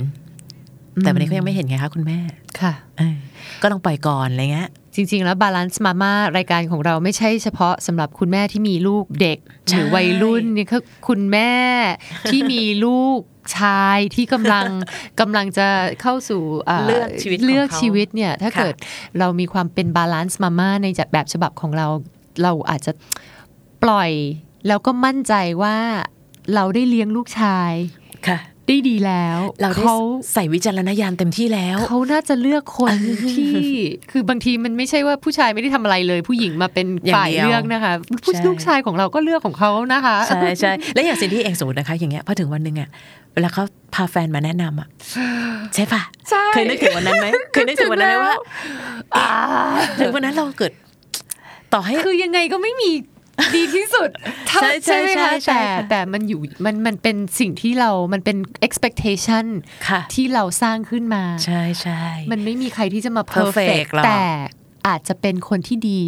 [1.00, 2.18] แต่วันนี้เขายังไม่เห็นไงคะคุณแม่
[2.60, 3.16] ค่ะเออ
[3.62, 11.52] ก็ต้องปล่อยก่อนอะไรเงี้ยจริง ๆ แล้ว Balance Mama รายการของเราไม่ใช่เฉพาะสำหรับคุณแม่ที่มีลูกเด็กใช่หรือวัยรุ่นนี่คือคุณแม่
[12.30, 13.20] ที่มีลูก
[13.56, 14.64] ชายที่กำลัง
[15.20, 15.68] กำลังจะ
[16.02, 18.74] เข้าสู่าเลือกชีวิตของเลือกเขาชีวิตเนี่ยถ้าค่ะเกิด
[19.18, 21.86] เรามีความเป็น Balance Mama ในแบบฉบับของเรา
[22.42, 22.92] เราอาจจะ
[23.82, 24.10] ปล่อย
[24.66, 25.76] แล้วก็มั่นใจว่า
[26.54, 27.72] เราได้เลี้ยงลูกชาย
[28.28, 29.96] ค่ะ ได้ดีแล้ว เราได้เขา
[30.32, 32.94] ใส่วิจารณญาณเต็มที่แล้ว เขาน่าจะเลือกคน
[33.32, 33.52] ที่
[34.10, 37.92] คือบางทีมันไม่ใช่ว่าผู้ชายไม่ได้ทำอะไรเลย ผู้หญิงมาเป็นอย่างฝ่ายเดียวเลือกนะคะ
[38.24, 42.88] ผู้ใช่ลูกชายของเราก็เลือกของเขานะคะใช่ใช่และอย่างซินดี้เองสมมตินะคะ อย่างเงี้ยพอถึงวันหนึ่งอะ
[43.34, 43.62] เวลาเขา
[43.94, 44.88] พาแฟนมาแนะนำอะ
[45.74, 48.34] ใช่ปะใช่เคยนึกถึงวันนั้นไหมเคยนึกถึงวันนั้นไหมว่า
[49.16, 49.26] อ่า
[50.00, 50.72] ถึงวันนั้นเราเกิด
[51.72, 52.90] ต่อให้คือยังไงก็ไม่มี
[53.56, 54.08] ดีที่สุด
[54.48, 59.46] เท่าใช่ใช่ไหมใช่คะใช่แต่ค่ะแต่มันอยู่มันมันเป็นสิ่งที่เรา มันเป็น expectation
[59.88, 64.24] ค่ะที่เราสร้างขึ้นมา ใช่ใช่มันไม่มีใครที่จะมา Perfect perfect หรอกแต่
[64.88, 66.00] อาจจะเป็นคนที่ดี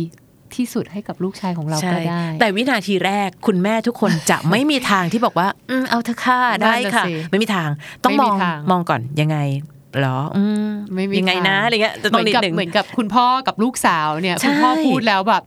[0.54, 7.68] ที่สุดให้กับลูกชายของเราใช่ก็ได้ แต่วินาทีแรกคุณแม่ทุกคนจะไม่มีทางที่บอกว่า อืมเอาเธอะค่ะได้นั่นน่ะค่ะสิไม่มีทาง
[8.04, 9.38] ต้องไม่มมีองทางมองก่อนยังไง
[9.98, 15.42] เหรออืมไม่มียังไงนะทางอะไรเงี้ยจะเหต้อมืงอนนิดกับหนึ่งเหมือนกับคุณพ่อกับลูกสาวเนี่ยใช่คุณพ่อพูดแล้วแบบ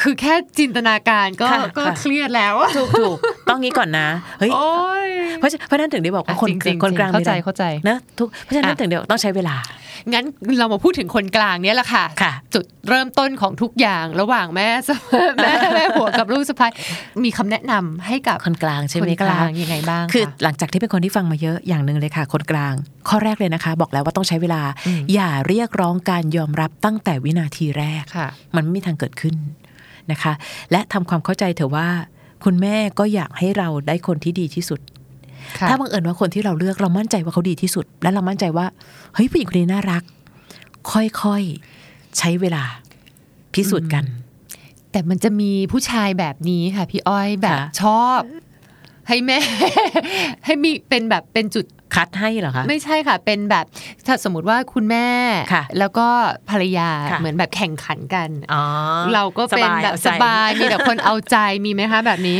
[0.00, 3.16] คือแค่จินตนาการก็ค่ะก็ค่ะเครียดแล้วอะถูกถูก
[3.48, 4.72] ต้องงี้ก่อนนะเฮ้ยโอ้
[5.06, 9.56] ยเพราะฉะเพราะฉะนั้นถึงได้บอกว่าคนจริงๆคนกลางเข้าใจมีอะไรเข้าใจนะทุกเพราะฉะนั้นอะถึงเดี๋ยวต้องใช้เวลา
[10.12, 10.24] งั้น
[10.58, 14.68] เรามาพูดถึงคนกลางเนี่ยแหละค่ะค่ะ จุดเริ่มต้นของทุกอย่างระหว่างแม่
[15.42, 16.66] แม่แม่ผัวกับลูกสะใภ้
[17.24, 22.74] มีคำแนะนำให้กับคนกลางใช่ไหมคนกคะลางยังไงบ้างคือคะหลังจากที่เป็นคนที่ฟังมาเยอะอย่างหนึ่งเลยค่ะ คนกลาง
[23.08, 24.62] ข้อแรกเลยนะคะ บอกแล้วว่าต้องใช้เวลา
[25.14, 29.34] อย่าเรียกร้องการยอมรับตั้งแต่วินาทีแรกค่ะมันไม่มีทางเกิดขึ้น
[30.12, 30.32] นะคะ
[30.70, 31.88] และทำความเข้าใจเถอะว่า
[32.44, 34.80] คุณแม่ก็อยากให้เราได้คนที่ดีที่สุด
[35.58, 38.66] ค่ะถ้าบังเอิญว่าคนที่เราเลือกเรามั่นใจว่าเขาดีที่สุด และเรามั่นใจว่า
[39.14, 40.02] เฮ้ยผู้หญิงคนนี้น่ารัก
[40.92, 42.64] ค่อยๆใช้เวลา
[43.54, 44.04] พิสูจน์กัน
[44.90, 48.20] แต่มันจะมีผู้ชายแบบนี้ค่ะ พี่อ้อยแบบค่ะชอบ
[49.08, 49.38] ให้แม่
[50.44, 53.64] ให้มีเป็นแบบเป็นจุด คัดให้เหรอคะ ไม่ใช่ค่ะ เป็นแบบ
[54.06, 55.08] ถ้าสมมติว่าคุณแม่
[55.52, 56.06] ค่ะแล้วก็
[56.50, 58.62] ภรรยาค่ะเหมือนแบบแข่งขันกันอ๋อ
[59.14, 62.38] เราก็เป็นแบบเอาสใจบายมีแต่คนเอาใจมีไหมคะแบบนี้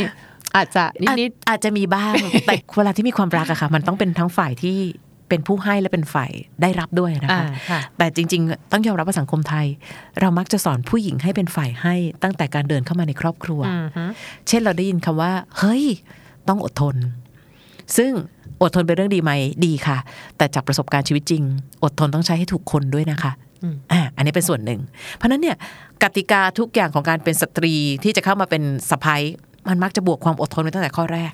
[0.56, 2.14] อาจจะนิดอาจนิดอาจจะมีบ้าง
[2.46, 4.76] แต่เวลาที่มีความรักอะค่ะ มันต้องเป็นทั้งฝ่ายที่
[5.28, 6.30] เป็นผู้ให้และเป็นฝ่าย
[6.62, 9.66] ได้รับด้วยนะอ่าคะค่ะแต่จริง ๆ ต้องยอมรับว่าสังคมไทย
[10.20, 14.04] เรามักจะสอนผู้หญิงให้เป็นฝ่ายให้ตั้งแต่การเดินเข้ามาในครอบครัวอือฮึ
[14.48, 15.84] เช่นเราได้ยินคำว่า เฮ้ย
[16.48, 16.96] ต้องอดทน
[17.96, 18.12] ซึ่ง
[18.62, 19.32] อดทนเป็นเรื่องดีไหม
[19.66, 19.98] ดีค่ะ
[20.36, 21.42] แต่จากประสบการณ์ชีวิตจริง
[21.84, 24.80] อดทนต้องใช้ให้ถูกคนด้วยนะคะอืมอ่าอันนี้เป็นส่วนหนึ่ง
[25.16, 25.56] เพราะฉะนั้นเนี่ย
[26.02, 29.22] กติกาทุกอย่างของการเป็นสตรีที่จะเข้ามาเป็นสะพ้ย
[29.68, 31.32] มันมักจะบวกความอดทนไว้ตั้งแต่ข้อแรก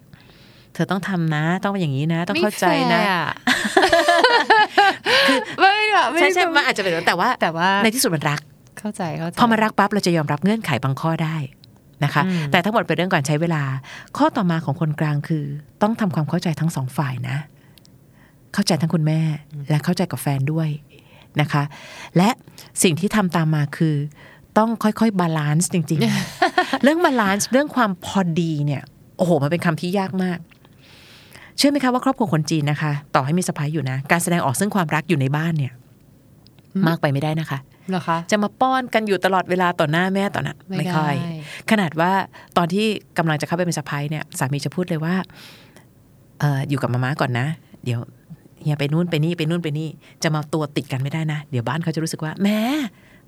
[0.75, 3.03] เธอต้องทำนะ ต้องเป็นอย่างนี้นะ ต้องเข้าใจนะ
[5.61, 8.41] ไม่แฟร์อะไม่ใช่ใช่มันอาจจะเป็นแต่ว่าแต่ว่าในที่สุดมันรัก
[8.79, 11.37] เข้าใจเข้าใจพอมารักปั๊บเราจะยอมรับเงื่อนไขบางข้อได้
[12.05, 13.63] นะคะอืมแต่ทั้งหมดเป็นเรื่องการใช้เวลา
[14.17, 15.45] ข้อต่อมาของคนกลางคือ
[15.83, 17.37] ต้องทำความเข้าใจทั้งสองฝ่ายนะ
[18.55, 19.21] เข้าใจทั้งคุณแม่
[19.69, 20.69] และเข้าใจกับแฟนด้วย
[21.41, 21.63] นะคะ
[22.17, 22.29] และ
[22.83, 23.95] สิ่งที่ทำตามมาคือ
[24.59, 26.01] ต้องค่อยๆ balance จริง
[26.43, 28.83] ๆ เรื่อง balance เรื่องความพอดีเนี่ย
[29.17, 30.39] โอ้โหมันเป็นคำที่ยากมาก
[31.57, 35.73] เชื่อไหมคะว่าครอบครัวคนจีนนะคะ ต่อให้มีสะใภ้อยู่นะ การแสดงออกซึ่งความรักอยู่ในบ้านเนี่ย
[36.89, 41.35] มากไปไม่ได้นะคะเหรอคะจะมาป้อนกันอยู่ตลอดเวลาต่อหน้าแม่ต่อหน้าไม่ไม่ค่อยได้
[41.71, 42.13] ขนาดว่า
[42.57, 42.87] ตอนที่
[43.19, 45.15] กำลังจะเข้าไปเป็นสะพ้ายเนี่ยสามีจะพูดเลยว่า
[46.41, 47.47] เอออยู่กับมาม่าก่อนนะ
[47.85, 48.01] เดี๋ยว
[48.63, 49.89] เฮียไปนู่นไปนี่ไปนู่นไปนี่
[50.23, 52.61] จะมาตัวติดกันไม่ได้นะ เดี๋ยวบ้านเขาจะรู้สึกว่าแหม่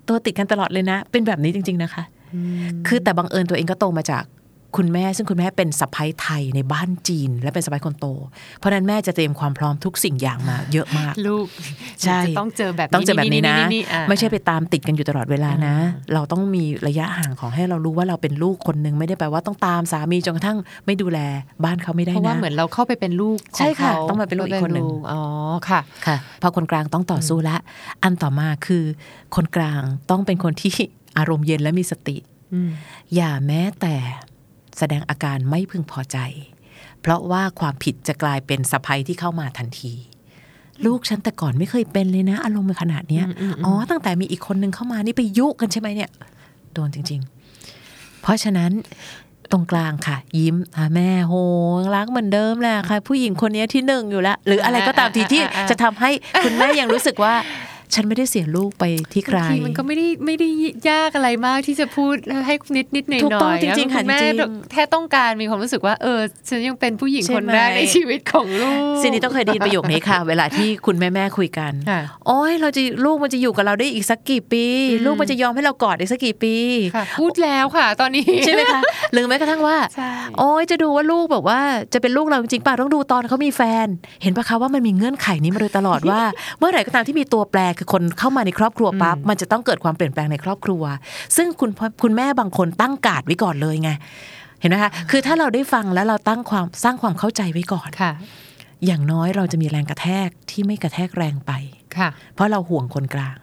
[0.07, 2.03] ตัวติดกันตลอดเลยนะ เป็นแบบนี้จริง ๆนะคะ
[2.87, 4.23] คือแต่บังเอิญตัวเองก็โตมาจาก
[4.77, 8.07] คุณแม่ซึ่งคุณแม่เป็นสะพ้ายไทยในบ้านจีน และเป็นสะพ้ายคนโต
[8.57, 11.45] เพราะฉะนั้นแม่จะเตรียมความพร้อมทุกสิ่งอย่างมาเยอะมาก ลูก
[12.01, 13.57] ใช่จะต้องเจอแบบต้องเจอแบบนี้นะ
[13.91, 15.75] อ่าไม่ใช่ไปตามติดกันอยู่ตลอดเวลานะ
[16.13, 21.19] เราต้องมีระยะห่างของให้เรารู้ว่าเราเป็นลูกคนหนึ่งไม่ได้แปลว่าต้องตามสามีจนกระทั่งไม่ดูแล
[21.63, 25.21] บ้านเขาไม่ได้เพราะว่านะเหมือนเราเข้าไปเป็นลูกขใช่ค่ะขต้องมาเป็นลูกอีกคนหนึ่งอ๋อ
[25.69, 27.57] ค่ะค่ะพอคนกลางต้องต่อสู้ละ
[28.03, 28.83] อันต่อมาคือ
[29.35, 30.73] คนกลางต้องเป็นคนที่
[31.17, 32.17] อารมณ์เย็นและมีสติ
[32.53, 32.69] อืม
[33.15, 33.95] อย่าแม้แต่
[34.77, 36.17] แสดงอาการไม่พึงพอใจ
[37.01, 39.93] เพราะว่าความผิดจะกลายเป็นสะพ้ยที่เข้ามาทันที
[40.85, 43.25] ลูกฉันแต่ก่อนไม่เคยเป็นเลยนะ อารมณ์เป็นขนาดเนี้ย
[43.65, 46.09] อ๋อตั้งแต่มีอีกคนนึงเข้ามานี่ไปยุกันใช่ไหมเนี่ย
[46.73, 47.21] โดนจริง
[47.71, 48.71] ๆ เพราะฉะนั้น
[49.51, 51.33] ตรงกลางค่ะ ยิ้มอะแม่โห
[51.95, 56.11] รักเหมือนเดิมแหละค่ะ ผู้หญิงคนนี้ที่หนึ่งอยู่แล้ว หรืออะไรก็ตามทีที่อ่าอ่าอ่าจะทำให้
[56.43, 57.33] คุณแม่ยังรู้สึกว่า
[57.95, 60.47] ฉันไม่ได้เสียลูกไปที่ใครบางทีมันก็ไม่ได้ไม่ได้
[60.89, 74.65] ยากอะไรมากที่จะพูดให้นิดนิดหน่อยถูกหน่ต้อองยจริงๆค่ะณแม่จริงแค่ต้องการมีความรู้สึกว่าเออฉันยังเป็นผู้หญิงใช่คนไหมแรกในชีวิตของลูกซินนี่ต้องเคยได้ยินประโยคนี้ค่ะ เวลาที่คุณแม่แม่ๆคุยกันค่ะโอ้ยเราจะลูกมันจะอยู่กับเราได้อีกสักกี่ปี
[75.05, 76.55] ลูกมันจะยอมให้เรากอดอีกสักกี่ปี
[76.95, 78.81] ค่ะพูดแล้วค่ะ ตอนนี้ใช่ไหมคะ
[79.13, 81.59] หรือแม้กระทั่งว่าใช่โอ้ยจะดูว่าลูกแบบว่า
[81.93, 83.87] จะเป็นลูกเราจริงๆป่ะต้องดูตอนเขามีแฟน
[84.23, 86.21] เห็นปะคะว่ามันมีเงื่อนไขนี้มาโดยตลอดว่า
[86.59, 90.83] เมื่อไหร่ก็ตามที่มีตัวแปรคือคนเข้ามาในครอบครัวปั๊บมันจะต้องเกิดความเปลี่ยนแปลงในครอบครัว
[91.37, 93.89] ซึ่งคุณพ่อคุณแม่บางคนตั้งการ์ดไว้ก่อนเลยไง
[94.59, 98.11] เห็นไหมคะคือถ้าเราได้ฟังแล้วเราตั้งความสร้างความเข้าใจไว้ก่อนค่ะ
[98.85, 101.51] อย่างน้อยเราจะมีแรงกระแทกที่ไม่กระแทกแรงไป
[101.97, 103.42] ค่ะเพราะเราห่วงคนกลางอ่าอ่า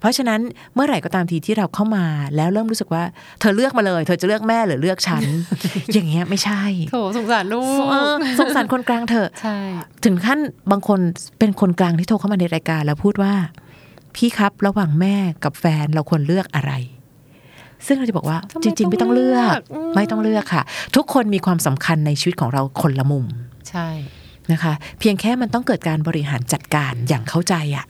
[0.00, 0.40] เพราะฉะนั้น
[0.74, 2.04] เมื่อไหร่ก็ตามทีที่เราเข้ามา
[2.36, 3.02] แล้วเริ่มรู้สึกว่า
[3.40, 5.24] เธอเลือกมาเลย เธอจะเลือกแม่หรือเลือกฉัน
[5.92, 9.56] อย่างเงี้ยไม่ใช่โถสงสารลูเออกสงสารคนกลางเถอะใช่
[10.04, 10.38] ถึงขั้น
[10.70, 11.00] บางคน
[11.38, 13.34] เป็นคนกลางที่โทรเข้ามาในรายการแล้วพูดว่า
[14.16, 16.72] พี่ครับระหว่างแม่กับแฟนเราควรเลือกอะไร
[17.86, 20.62] ซึ่งเราจะบอกว่าทำไมจริง ๆ ไม่ต้องเลือกต้องเลือกอืมไม่ต้องเลือกค่ะ
[20.96, 23.26] ทุกคนมีความสำคัญในชีวิตของเราคนละมุม
[23.70, 23.88] ใช่
[24.52, 27.86] นะคะ เพียงแค่มันต้องเกิดการบริหารจัดการอย่างเข้าใจอะ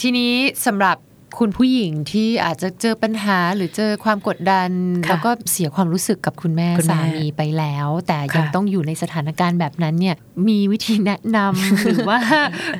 [0.00, 0.32] ทีนี้
[0.66, 0.96] สำหรับ
[1.38, 4.70] คุณผู้หญิงที่อาจจะเจอปัญหาหรือเจอความกดดัน
[5.06, 10.16] ค่ะแล้วก็เสียความรู้สึกกับคุณแม่คุณแม่สามีไปแล้ว แต่ยังค่ะต้องอยู่ในสถานการณ์แบบนั้นเนี่ย
[10.48, 12.18] มีวิธีแนะนำหรือว่า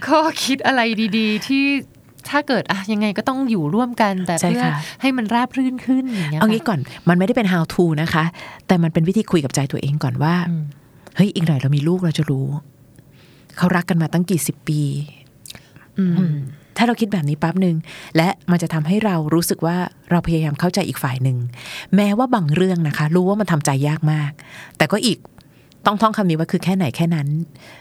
[0.06, 0.80] ข้อคิดอะไร
[1.18, 1.64] ดีๆ ที่
[2.30, 8.24] ถ้าเกิดอะยังไงก็ต้องอยู่ร่วมกันแต่ใช่เพื่อค่ะให้มันราบรื่นขึ้นอย่างเงี้ยเอางี้ค่ะก่อนมันไม่ได้เป็น how to นะคะ
[8.66, 10.64] แต่มันเป็นวิธีคุยกับใจตัวเองก่อนว่าอืม
[11.16, 12.46] เฮ้ยอีกหน่อยเรามีลูกเราจะรู้
[13.56, 14.80] เขารักกันมาตั้งกี่สิบปี
[15.98, 16.36] อืมอืม
[16.82, 17.76] ถ้าเราคิดแบบนี้ปั๊บหนึ่ง
[18.16, 19.76] และมันจะทำให้เรารู้สึกว่า
[20.10, 21.38] เราพยายามเข้าใจอีกฝ่ายหนึ่ง
[21.96, 24.30] แม้ว่าบางเรื่องนะคะ รู้ว่ามันทำใจยากมาก
[24.76, 25.18] แต่ก็อีก
[25.86, 27.28] ต้องท่องคำนี้ว่าคือแค่ไหนแค่นั้น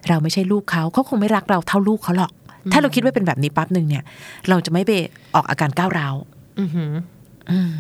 [0.08, 2.32] เราไม่ใช่ลูกเขาเขาคงไม่รักเราเท่าลูกเขาหรอก
[2.72, 4.04] ถ้าเราคิดว่าเป็นแบบนี้ปั๊บหนึ่งเนี่ย
[4.50, 4.92] เราจะไม่ไป
[5.36, 6.16] ออกอาการก้าวร้าว
[6.60, 6.92] อือหือ
[7.52, 7.74] อืม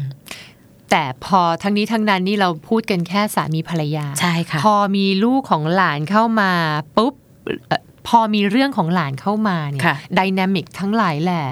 [0.89, 6.51] แต่พอทั้งนี้ทั้งนั้นนี่เราพูดกันแค่สามีภรรยา ใช่ค่ะ พอมีลูกของหลานเข้ามา
[6.97, 7.13] ปุ๊บ
[7.67, 11.45] เอ่อ พอมีเรื่องของหลานเข้ามาเนี่ยค่ะดินามิกทั้งหลายแหละ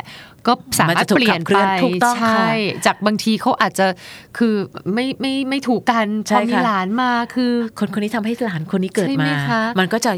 [0.47, 3.85] ก็สามารถมันจะถูกเปลี่ยนขับเคลื่ไปอนถูกต้องใช่ค่ะจากบางทีเขาอาจจะ
[4.37, 4.53] คือ
[4.93, 10.11] ไม่ไม่ไม่ถูกกันใช่พอมีค่ะหลานมาคือ คนคนนี้ทำให้หลานคนนี้เกิดใช่ไหมมาคะมันก็จะ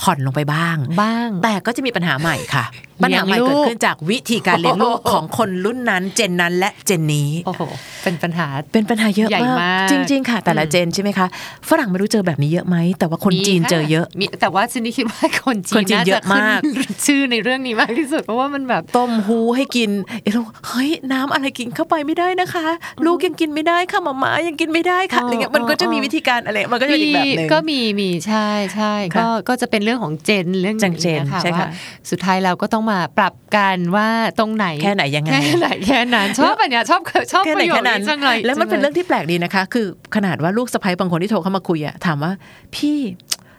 [0.00, 2.64] ผ่อนลงไปบ้างบ้าง แต่ก็จะมีปัญหาใหม่ค่ะ
[3.02, 7.62] ปัญหาใหม่เลี้ยงลูกเกิดขึ้นจากวิธีการเลี้ยงลูกของคนรุ่นนั้น เจนนั้นและเจนนี้โอ้โห
[8.02, 11.26] เป็นปัญหาเป็นปัญหาเยอะใหญ่มากมาก จริง ๆ ค่ะ แต่ละอืมเจนใช่ไหมคะ
[11.68, 19.90] ฝรั่งไม่รู้เจอแบบนี้เยอะไหมแต่ว่าคนมีจีนค่ะเจอเยอะมีแต่ว่าซินนี่คิดว่าคนจีคนนจีนน่าเยจะอะมากขึ้นชื่อในเรื่องนี้มากที่สุดเพราะว่ามันแบบต้มฮูให้กิน
[20.22, 22.66] เอ้เราเฮ้ยน้ำอะไรกินเข้าไปไม่ได้นะคะ
[23.04, 37.00] ลูกยังกินไม่ได้ค่ะหมาม่ายังกินไม่ได้ค่ะอ๋ออะไรเงี้ยมันก็จะมีอ๋อวิธีการอะไรมันก็จะเป็นอีกแบบหนึ่งก็มีมีใช่ใช่ค่ะก็ก็จะเป็นเรื่องของเจนเรื่องจังเจนอย่างงี้ยใช่ค่ะว่าสุดท้ายเราก็ต้องมาปรับกันว่าตรงไหนแค่ไหนยังไงแค่ไหนแค่นั้นชอบอันเนี้ยชอบ
[37.32, 42.32] ชอบแค่ปไหนระโยคแค่นั้นนี้จังเลยแล้วมันเป็นจัลยเรื่องที่แปลกดีนะคะ คือขนาดว่าลูกสะใภ้บางคนที่โทรเข้ามาคุยอะถามว่า
[42.74, 42.98] พี่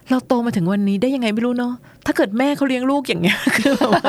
[0.10, 1.74] เราโตมาถึงวันนี้ได้ยังไงไม่รู้เนาะ
[2.06, 4.04] ถ้าเกิดแม่เขาเลี้ยงลูกอย่างเงี้ย คือแบบว่า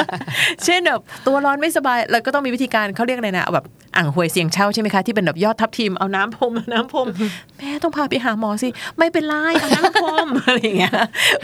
[0.65, 7.07] เช่นแบบตัวร้อนไม่สบายเราก็ต้องมีวิธีการเขาเรียกอะไรนะเอาแบบอ่างหวยเสียงเช่าใช่ไหมคะที่เป็นแบบยอดทับทิมเอาน้ำพรมเอาน้ำพรม
[7.59, 10.93] แม่ต้องพาไปหาหมอสิ ไม่เป็นไรเอาน้ำพรมอะไรอย่างเงี้ย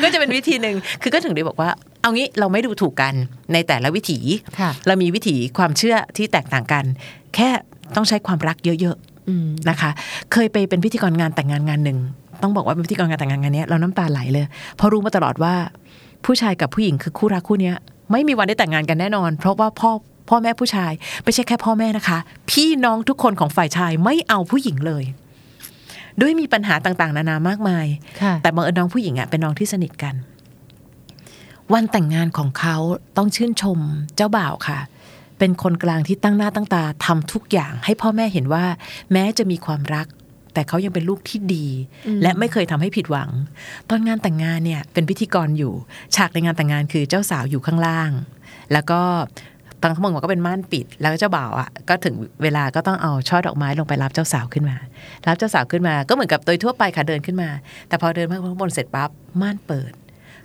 [0.03, 1.71] ก็จะเป็นวิธีหนึ่งคือก็ถึงได้บอกว่า
[2.03, 3.15] เอางี้เราไม่ดูถูกกัน
[3.53, 4.19] ในแต่ละวิถี
[4.61, 6.85] ค่ะเรามีวิถีความเชื่อที่แตกต่างกัน
[7.35, 7.51] แค่
[7.97, 8.97] ต้องใช้ความรักเยอะ
[9.29, 9.91] อืมๆนะคะ
[10.33, 11.99] เคยไปเป็นพิธีกรงานแต่งงานงานหนึ่ง
[12.43, 15.55] ต้องบอกว่าเป็นพิธีกรงานแต่งงานงานเนี้ยเราน้ำตาไหลเลยเพราะรู้มาตลอดว่า
[16.25, 17.77] ผู้ชายกับผู้หญิงคือคู่รักคู่เนี้ย
[18.13, 19.91] ไม่มีวันได้แต่งงานกันแน่นอน เพราะว่าพ่อ
[20.29, 20.93] พ่อแม่ผู้ชาย
[21.25, 22.19] ไม่ใช่แค่พ่อแม่นะคะ
[22.51, 25.05] พี่น้องทุกคนของฝ่ายชายไม่เอาผู้หญิงเลย
[26.21, 27.87] ด้วยมีปัญหาต่างๆ นานามากมาย
[28.23, 30.15] ค่ะแต่บังเอิญน้องผู้หญิงอะเป็นน้องที่สนิทกัน
[31.73, 32.77] วันแต่งงานของเขา
[33.17, 33.79] ต้องชื่นชม
[34.17, 34.79] เจ้าบ่าวค่ะ
[35.39, 38.65] เป็นคนกลางที่ตั้งหน้าตั้งตาทำทุกอย่าง ให้พ่อแม่เห็นว่า
[39.13, 40.07] แม้จะมีความรัก
[40.55, 41.67] แต่เขายังเป็นลูกที่ดี
[42.23, 43.31] และไม่เคยทำให้ผิดหวัง
[43.91, 45.73] ตอนงานแต่งงานเนี่ยเป็นพิธีกรอยู่
[46.17, 48.11] ฉากในงานแต่งงานคือเจ้าสาวอยู่ข้างล่าง
[48.73, 49.01] แล้วก็
[49.81, 54.77] ตอนเขาบอกว่าก็เป็นม่านปิด แล้วเจ้าบ่าวอะก็ถึงเวลาก็ต้องเอาช่อดอกไม้ลงไปรับเจ้าสาวขึ้นมา
[55.27, 57.51] รับเจ้าสาวขึ้นมาก็เหมือนกับโดยทั่วไปค่ะเดินขึ้นมา
[57.89, 59.93] แต่พอเดินมาข้างบนเสร็จปั๊บม่านเปิด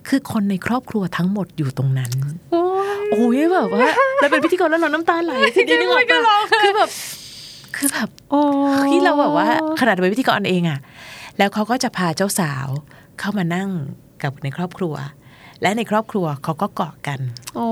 [0.07, 2.11] คือคนในครอบครัวทั้งหมดอยู่ตรงนั้น
[2.51, 2.63] โอ้
[2.95, 6.89] ยโอ้ยแบบว่าแล้วเป็นพิธีกรแล้วเราน้ำตาไหลทีนี้นึกออกปะคือแบบ
[7.75, 8.41] คือแบบโอ้
[8.91, 9.47] ที่เราแบบว่า
[9.79, 10.79] ขนาดเป็นพิธีกรเองอะ
[11.37, 12.67] แล้วเขาก็จะพาเจ้าสาว
[13.19, 13.69] เข้ามานั่ง
[14.23, 14.95] กับในครอบครัว
[15.61, 17.19] และในครอบครัวเขาก็เกาะกัน
[17.55, 17.67] โอ้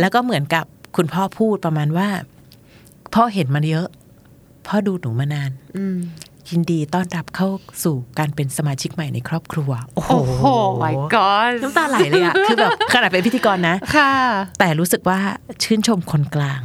[0.00, 0.64] แล้วก็เหมือนกับ
[0.96, 2.08] คุณพ่อพูดประมาณว่า
[3.14, 3.88] พ่อเห็นมาเยอะ
[4.66, 5.96] พ่อดูหนูมานานอืม
[6.50, 7.48] ยินดีต้อนรับเข้า
[7.84, 10.44] สู่การเป็นสมาชิกใหม่ในครอบครัวโอ้โหโอ้โห
[10.82, 14.12] my god น้ำตาไหลเลยอะคือแบบขนาดเป็นพิธีกรนะค่ะ
[14.58, 15.18] แต่รู้สึกว่า
[15.62, 16.62] ชื่นชมคนกลาง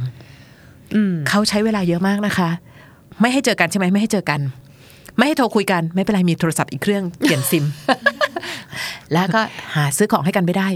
[0.94, 2.50] อืมเขาใช้เวลาเยอะมากนะคะ
[3.20, 4.40] ไม่ให้เจอกันใช่ไหมไม่ให้เจอกัน
[5.16, 7.64] ไม่ให้โทรคุยกันไม่เป็นไรมีโทรศัพท์อีกเครื่องเปลี่ยนซิม
[9.12, 9.40] แล้วก็
[9.74, 10.68] หาซื้อของให้กันไม่ได้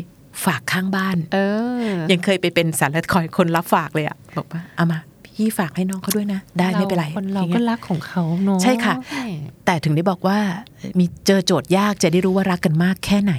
[0.44, 1.38] ฝากข้างบ้าน เอ
[1.84, 4.98] อ ยังเคยไปเป็นสารคอยคนรับฝากเลยอะบอกว่าเอามา
[5.38, 8.94] พี่ฝากให้น้องเขาด้วยนะ ได้ไม่เป็นไรคนเราอย่งก็งี้ยรักของเขาเนอะใช่ค่ะ
[9.66, 10.38] แต่ถึงได้บอกว่า
[10.98, 13.34] มีเจอโจทย์ยากจะได้รู้ว่ารักกันมากแค่ไหน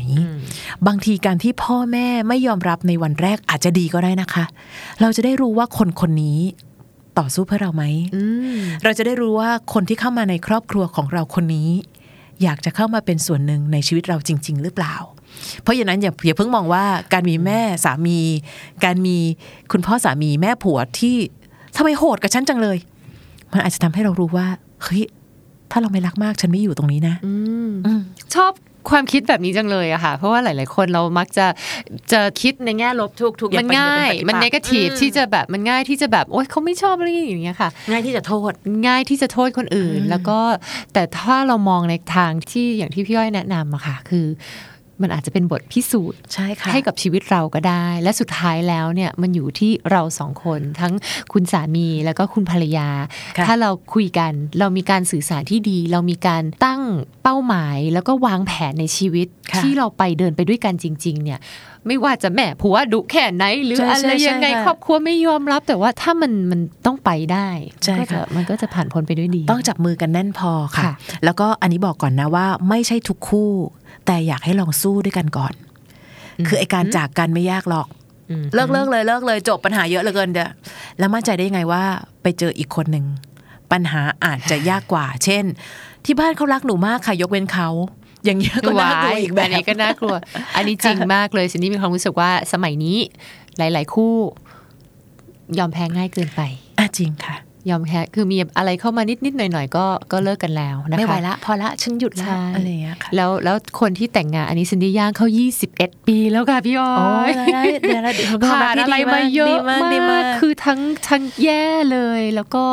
[0.88, 4.46] บางทีการที่พ่อแม่ไม่ยอมรับในวันแรกอาจจะดีก็ได้นะคะ
[5.02, 6.40] เราจะได้รู้ว่าคนคนนี้
[7.20, 7.84] ต่อสู้เพื่อเราไหม
[8.16, 8.24] อื
[8.56, 11.70] มเราจะได้รู้ว่าคนที่เข้ามาในครอบครัวของเราคนนี้
[12.44, 14.96] อยากจะเข้ามาเป็นส่วนหนึ่งในชีวิตเราจริง ๆ หรือเปล่า
[15.62, 18.20] เพราะฉะนั้นอย่าอย่าเพิ่งมองว่าการมีแม่สามี
[18.84, 19.18] การมี
[19.72, 21.16] คุณพ่อสามีแม่ผัวที่
[21.78, 22.78] ทำไมโหดกับฉันจังเลย
[23.52, 24.48] มันอาจจะทำให้เรารู้ว่า
[24.84, 25.04] เฮ้ย
[25.72, 27.34] ถ้าเราไม่รักมากฉันไม่อยู่ตรงนี้นะอื
[27.68, 28.02] มอืม
[28.36, 28.52] ชอบ
[28.90, 31.48] ความคิดแบบนี้จังเลยอะค่ะ เพราะว่าหลาย ๆ คนเรามักจะ
[32.12, 38.52] จะคิดในแง่ลบถูกถูกมันง่าย มันนอย่าไปกาทีฟอืมที่จะแบบมันง่ายที่จะแบบโอ๊ยเขาไม่ชอบอะไรอย่างเงี้ยค่ะ ง่ายที่จะโทษ
[38.88, 40.40] ง่ายที่จะโทษคนอื่นอืมแล้วก็
[40.94, 44.26] แต่ถ้าเรามองในทางที่อย่างที่พี่ย้อยแนะนำอะค่ะ คือ
[45.02, 50.94] มันอาจจะเป็นบทพิสูจน์ใช่ค่ะให้กับชีวิตเราก็ได้ และสุดท้ายแล้วเนี่ยมันอยู่ที่เราสองคน ทั้ง
[51.34, 52.90] คุณสามีแล้วก็คุณภรรยา
[53.38, 56.82] ค่ะถ้าเราคุยกันเรามีการสื่อสารที่ดี เรามีการตั้ง
[57.24, 61.40] เป้าหมายแล้วก็วางแผนในชีวิตค่ะที่เราไปเดินไปด้วยกันจริง ๆ เนี่ย
[61.88, 67.50] ไม่ว่าจะแม่ผัวดุแค่ไหน หรือใช่อะไรใช่ยังไงใช่ค่ะครอบครัวไม่ยอมรับ แต่ว่าถ้ามันมันต้องไปได้
[67.84, 70.94] ใช่มันก็จะค่ะมันก็จะผ่านพ้นไปด้วยดี ต้องจับมือกันแน่นพอค่ะค่ะ
[71.26, 73.52] แล้วก็อันนี้บอกก่อนนะว่าไม่ใช่ทุกคู่
[74.12, 75.54] แต่อยากให้ลองสู้ด้วยกันก่อน
[76.48, 77.88] คือไอการจากกันไม่ยากหรอก
[78.30, 80.50] อืมเลิกเลิกเลยเลิกเลยจบปัญหาเยอะเหลือเกินเด้อ
[81.00, 81.84] แล้วมั่นใจได้ยังไงว่า
[82.22, 83.06] ไปเจออีกคนหนึ่ง
[83.72, 85.44] ปัญหาอาจจะยากกว่า เช่น
[86.06, 87.70] ที่บ้านเขารักหนูมากค่ะยกเว้นเขา
[88.26, 90.16] อย่างเงี้ยก็น่ากลัวอีกแบอับนนี้ก็น่ากลัว
[90.56, 92.98] อันนี้จริงมากเลยสินนี่มีความรู้สึกว่าสมัยนี้
[93.58, 94.14] หลาย ๆ คู่
[95.58, 96.42] ยอมแพ้ง่ายเกินไป
[96.80, 97.36] อะจริงค่ะ
[97.70, 105.28] ยอมแพ้คือมีอะไรเข้ามานิดๆหน่อยๆก็ก็เลิกกันแล้วนะคะไม่ไหวละ พอละฉันหยุดละใช่อะไรอย่างเงี้ยค่ะแล้วแล้วคนที่แต่งงานอันนี้ซินดี้ย่างเข้า
[105.68, 112.64] 21 ปีแล้วค่ะพี่อ้อโอ้ยยได้เดี๋ยวนะเดี๋ยวผ่านอะไรมาเยอะดีมากดีมามากกคือทั้งทั้งแย่เลย แล้วก็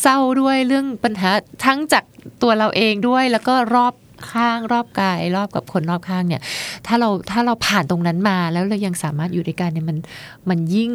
[0.00, 1.30] เศร้าด้วยเรื่องปัญหา
[1.64, 2.04] ทั้งจาก
[2.42, 3.94] ตัวเราเองด้วยแล้วก็รอบ
[4.32, 6.42] ข้างรอบกายรอบกับคนรอบข้างเนี่ย
[6.86, 9.96] ถ้าเราถ้าเราผ่านตรงนั้นมาแล้วเรายังสามารถอยู่ด้วยกันเนี่ยมัน
[10.50, 10.92] มันยิ่ง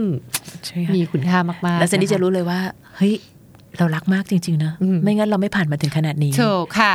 [0.65, 2.59] ใช่ค่ะมีคุณค่ามากๆ แล้วเซนดี้คจะรู้เลยว่า
[2.95, 3.13] เฮ้ย
[3.79, 6.93] เรารักมากจริง ๆ นะอืมไม่งั้นเราไม่ผ่านมาถึงขนาดนี้ถูกค่ะ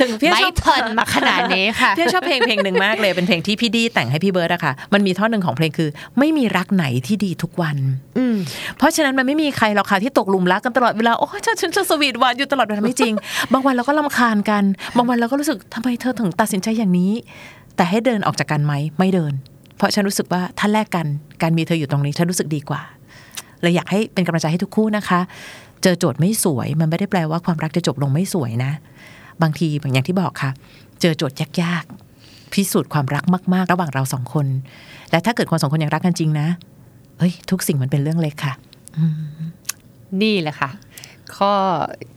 [0.00, 7.76] ถึงพี่ไม่ชอบทนมาขนาดนี้ค่ะพี่ชอบเพลงเพลงหนึ่งมากเลย เป็นเพลงที่พี่ดีแต่งให้พี่เบิร์ดอะค่ะ มันมีท่อนหนึ่งของเพลงคือ ไม่มีรักไหนที่ดีทุกวัน
[8.18, 8.36] อืม
[8.78, 13.12] เพราะฉะนั้นมันไม่มีใครหรอกค่ะที่ตกหลุมรักกันตลอดเวลา โอ้ยฉันฉันจะสวีทหวานอยู่ตลอดเวลาไม่จริง
[13.52, 14.64] บางวันเราก็ลำคาญกัน
[14.96, 17.12] บางวันเราก็รู้สึกทำไมเธอถึงตัดสินใจอย่างนี้
[17.76, 19.32] แต่ให้เดินออกจากกันไหมไม่เดิน
[19.76, 21.06] เพราะฉันรู้สึกว่าถ้าแลกกัน
[21.42, 22.82] การมีเธออยู่ตรงนี้ฉันรู้สึกดีกว่า
[23.62, 25.20] เลยอยากให้เป็นกำลังใจให้ทุกคู่นะคะ
[25.82, 28.72] เจอโจทย์ไม่สวย มันไม่ได้แปลว่าความรักจะจบลงไม่สวยนะ
[29.42, 30.50] บางทีอย่างที่บอกค่ะ
[31.00, 34.46] เจอโจทย์ยากๆพิสูจน์ความรักมาก ๆ ระหว่างเราสองคน
[35.10, 36.46] และถ้าเกิดคนสองคนยังรักกันจริงนะ
[37.18, 38.54] เฮ้ยทุกสิ่งมันเป็นเรื่องเล็กค่ะ
[40.22, 40.70] นี่แหละค่ะ
[41.38, 41.54] ข้อ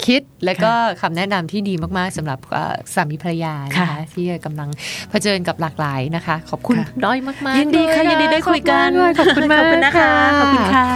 [0.05, 4.69] คิดแล้วก็คำแนะนำที่ดีมากๆสำหรับเอ่อสามีภรรยานะคะค่ะที่กำลัง
[5.09, 10.87] เผชิญกับหลากหลายนะคะ ขอบคุณค่ะน้อยมากๆยินดีค่ะเลยินดีได้คุยกันขอบคุณมากขอบคุณนะคะขอบคุณค่ะ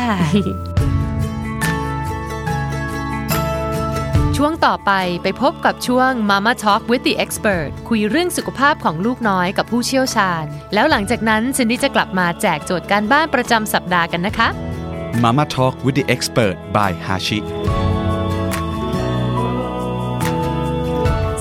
[4.38, 4.92] ช่วงต่อไป
[5.24, 14.48] ไปพบกับช่วง Mama Talk with the Expert คุยเรื่องสุขภาพของลูกน้อยกับผู้เชี่ยวชาญ แล้วหลังจากนั้นซินดี้จะกลับมาแจกโจทย์การบ้านประจำสัปดาห์กันนะคะ
[15.24, 17.42] Mama Talk with the Expert by Hashi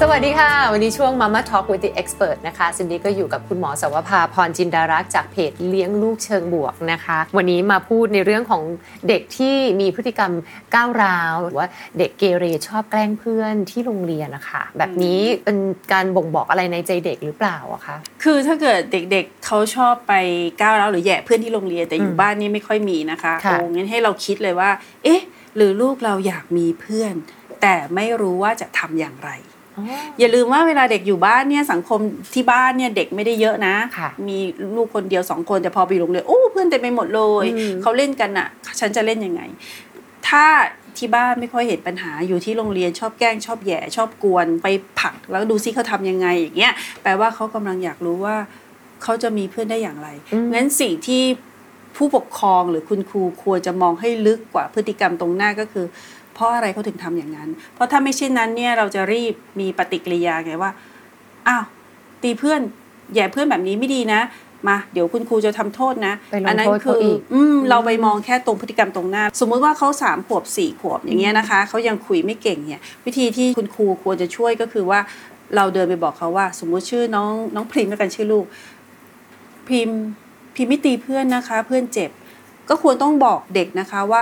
[0.03, 8.63] สวัสดีค่ะ วันนี้ช่วง Mama Talk with the Expert นะคะซินดี้ก็อยู่กับคุณหมอเสาวภาพรจินดารักษ์จากเพจเลี้ยงลูกเชิงบวกนะคะ วันนี้มาพูดในเรื่องของ
[9.09, 10.33] เด็กที่มีพฤติกรรม
[10.75, 11.67] ก้าวร้าวหรือว่า
[11.99, 15.59] เด็กเกเรชอบแกล้งเพื่อนที่โรงเรียนนะคะ แบบนี้เป็น
[15.93, 20.15] การบ่งบอกอะไรในใจเด็กหรือเปล่าอะคะคือถ้าเกิดเด็กๆเขาชอบไป
[20.61, 24.71] ก้าวร้าวหรือแย่เพื่อนที่โรงเรียนแต่อยู่บ้านนี่ไม่ค่อยมีนะคะค่ะโอ้งั้นให้เราคิดเลยว่า
[25.05, 25.23] เอ๊ะ
[25.57, 27.15] หรือลูกเราอยากมีเพื่อน
[27.63, 29.33] แต่ไม่รู้ว่าจะทำอย่างไร
[30.19, 32.01] อย่าลืมว่าเวลาเด็กอยู่บ้านเนี่ยสังคม
[32.35, 34.38] ที่บ้านเนี่ยเด็กไม่ได้เยอะนะค่ะมี
[34.77, 38.49] ลูกคนเดียวสองคนแต่พอไปโรงเรียนโอ้เพื่อนเต็มไปหมดเลยอืมเขาเล่นกันอะ
[38.81, 39.43] ฉันจะเล่นยังไง
[40.29, 40.47] ถ้า
[40.99, 44.67] ที่บ้านไม่ค่อยเห็นปัญหาอยู่ที่โรงเรียนชอบแกล้งชอบแหย่ชอบกวนไป
[45.01, 48.37] ผลักแล้วดูซิเขาทำยังไงอย่างเงี้ยแปลว่าเขากำลังอยากรู้ว่า
[49.03, 51.23] เขาจะมีเพื่อนได้อย่างไรอืมงั้นสิ่งที่
[51.97, 55.87] ผู้ปกครองหรือคุณครูควรจะมองให้ลึกกว่าพฤติกรรมตรงหน้าก็คือ
[56.38, 60.70] เพราะอะไรเขาถึงทำอย่างนั้น เพราะถ้าไม่เช่นนั้นเนี่ยเราจะรีบมีปฏิกิริยาไงว่า
[61.48, 61.64] อ้าว
[62.22, 62.61] ตีเพื่อน
[63.14, 64.20] แย่เพื่อนแบบนี้ไม่ดีนะ
[64.68, 75.01] มาเดี๋ยวคุณครูจะทำโทษนะไปลงอันั้นโทษคืเขาอีกอืมเราไปมองแค่ตรงพฤติกรรมตรงหน้า สมมุติว่าเขาสามขวบสี่ขวบอย่างเงี้ยนะคะเขายังคุยไม่เก่งเนี่ย วิธีที่คุณครูควรจะช่วยก็คือว่า
[75.57, 78.44] เราเดินไปบอกเขาว่า สมมุติชื่อน้องน้องพริมแล้วกันชื่อลูก
[79.68, 80.01] พิมพ์
[80.57, 82.11] พิมพ์ไม่ตีเพื่อนนะคะ เพื่อนเจ็บ
[82.68, 84.20] ก็ควรต้องบอกเด็กนะคะว่า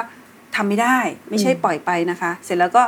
[0.57, 0.99] ทำไม่ได้
[1.31, 2.83] ไม่ใช่ปล่อยไปนะคะ เสร็จแล้วก็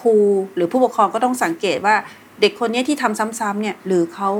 [0.00, 0.16] ครู
[0.56, 1.94] หรือผู้ปกครองก็ต้องสังเกตว่า
[2.40, 4.30] เด็กคนเนี้ยที่ทำซ้ำๆเนี่ยหรือเขา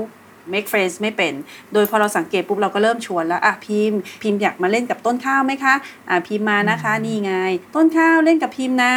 [0.53, 1.33] make friends ไม่เป็น
[1.73, 5.73] โดยพอเราสังเกตปุ๊บเราก็เริ่มชวนแล้ว อะพิมพ์ พิมพ์อยากมาเล่นกับต้นข้าวไหมคะ
[6.09, 7.33] อะพิมพ์มานะคะ นี่ไง
[7.75, 8.93] ต้นข้าวเล่นกับพิมพ์นะ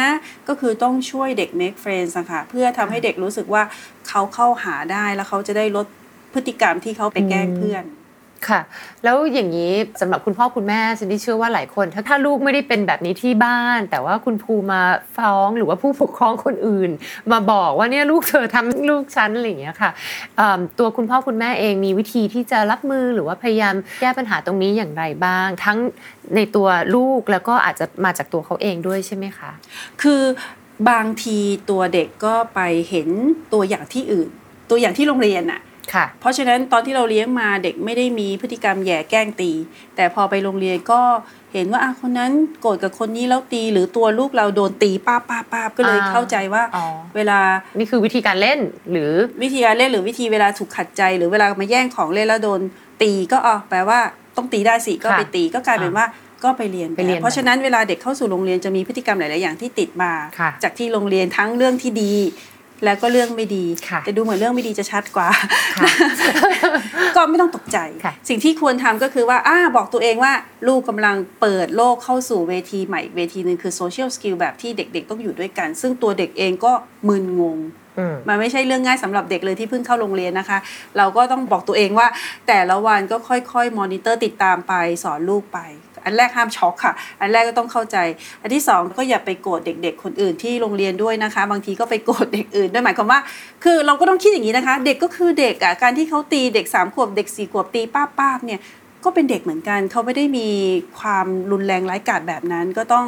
[0.47, 3.63] ก็คือต้องช่วยเด็ก make friends นะคะเพื่อทำให้เด็กรู้สึกว่า
[4.07, 5.85] เขาเข้าหาได้แล้วเขาจะได้ลด
[6.33, 7.83] พฤติกรรมที่เขาไปแกล้งเพื่อน
[8.49, 8.61] ค่ะ
[9.03, 14.81] แล้วอย่างนี้สำหรับคุณพ่อคุณแม่ซินดี้เชื่อว่าหลายคน ถ้าถ้าลูกไม่ได้เป็นแบบนี้ที่บ้าน แต่ว่าคุณครูมา
[15.17, 16.89] ฟ้องหรือว่าผู้ปกครองคนอื่น
[17.31, 19.91] มาบอกว่าเนี่ยลูกเธอทำลูกฉันอะไรอย่างเงี้ยค่ะ
[20.79, 25.77] ตัวคุณพ่อคุณแม่เองมีวิธีที่จะรับมือหรือว่าพยายามแก้ปัญหาตรงนี้อย่างไรบ้าง ทั้ง
[26.35, 29.51] ในตัวลูกแล้วก็อาจจะมาจากตัวเขาเองด้วยใช่ไหมคะ
[30.01, 30.21] คือ
[30.89, 33.09] บางทีตัวเด็กก็ไปเห็น
[33.53, 34.29] ตัวอย่างที่อื่น
[34.69, 35.70] ตัวอย่างที่โรงเรียนน่ะค่ะ
[36.19, 39.51] เพราะฉะนั้นตอนที่เราเลี้ยงมาเด็กไม่ได้มีพฤติกรรมแย่แกล้งตี
[39.95, 41.01] แต่พอไปโรงเรียนก็
[41.53, 47.39] เห็นว่าอะคนนั้นโกรธกับคนนี้แล้วตี หรือตัวลูกเราโดนตีป้าบป้าบป้าบก็เลยอ่าเข้าใจว่าอ๋อเวลา
[47.77, 48.59] นี่คือวิธีการเล่น
[48.91, 49.11] หรือ
[49.43, 52.61] วิธีการเล่นหรือวิธีเวลาถูกขัดใจ หรือเวลามาแย่งของเล่นแล้วโดน
[53.01, 53.99] ตีก็อ๋อแปลว่า
[54.37, 56.07] ต้องตีได้สิก็ค่ะไปตีก็กลายเป็นว่า
[56.43, 62.13] ก็ไปเรียนไปเรียน เพราะฉะนั้นเวลาเด็กเข้าสู่โรงเรียนจะมีพฤติกรรมหลาย ๆ อย่างที่ติดมาค่ะจากที่โรงเรียนทั้งเรื่องที่ดี
[62.85, 65.29] แล้วก็เรื่องไม่ดีค่ะแต่ดูเหมือนเรื่องไม่ดีจะชัดกว่า
[65.77, 65.85] ค่ะ
[67.15, 70.33] ก็ไม่ต้องตกใจค่ะสิ่งที่ควรทำก็คือว่าอ่าบอกตัวเองว่า
[70.67, 76.73] ลูกกำลังเปิดโลกเข้าสู่เวทีใหม่อีกเวทีหนึ่งคือ social skill แบบที่เด็ก ๆ ต้องอยู่ด้วยกัน ซึ่งตัวเด็กเองก็
[77.07, 77.59] มึนงง
[77.99, 80.57] อืมมันไม่ใช่เรื่องง่ายสำหรับเด็กเลยที่เพิ่งเข้าโรงเรียนนะคะ
[80.97, 82.07] เราก็ต้องบอกตัวเองว่า
[82.47, 85.59] แต่ละวันก็ค่อยๆมอนิเตอร์ติดตามไปสอนลูกไป
[86.05, 87.97] อันแรกห้ามช็อกค่ะ อันแรกก็ต้องเข้าใจ
[88.41, 93.19] อันที่สองก็อย่าไปโกรธเด็ก ๆ คนอื่นที่โรงเรียนด้วยนะคะ บางทีก็ไปโกรธเด็กอื่นด้วยหมายความว่า
[93.63, 98.61] คือเราก็ต้องคิดอย่างนี้นะคะ เด็กก็คือเด็กอะการที่เขาตีเด็กสามขวบเด็กสี่ขวบตีป้าป้าบๆเนี่ย
[99.05, 100.47] ก็เป็นเด็กเหมือนกัน เขาไม่ได้มี
[100.99, 103.05] ความรุนแรงร้ายกาจแบบนั้น ก็ต้อง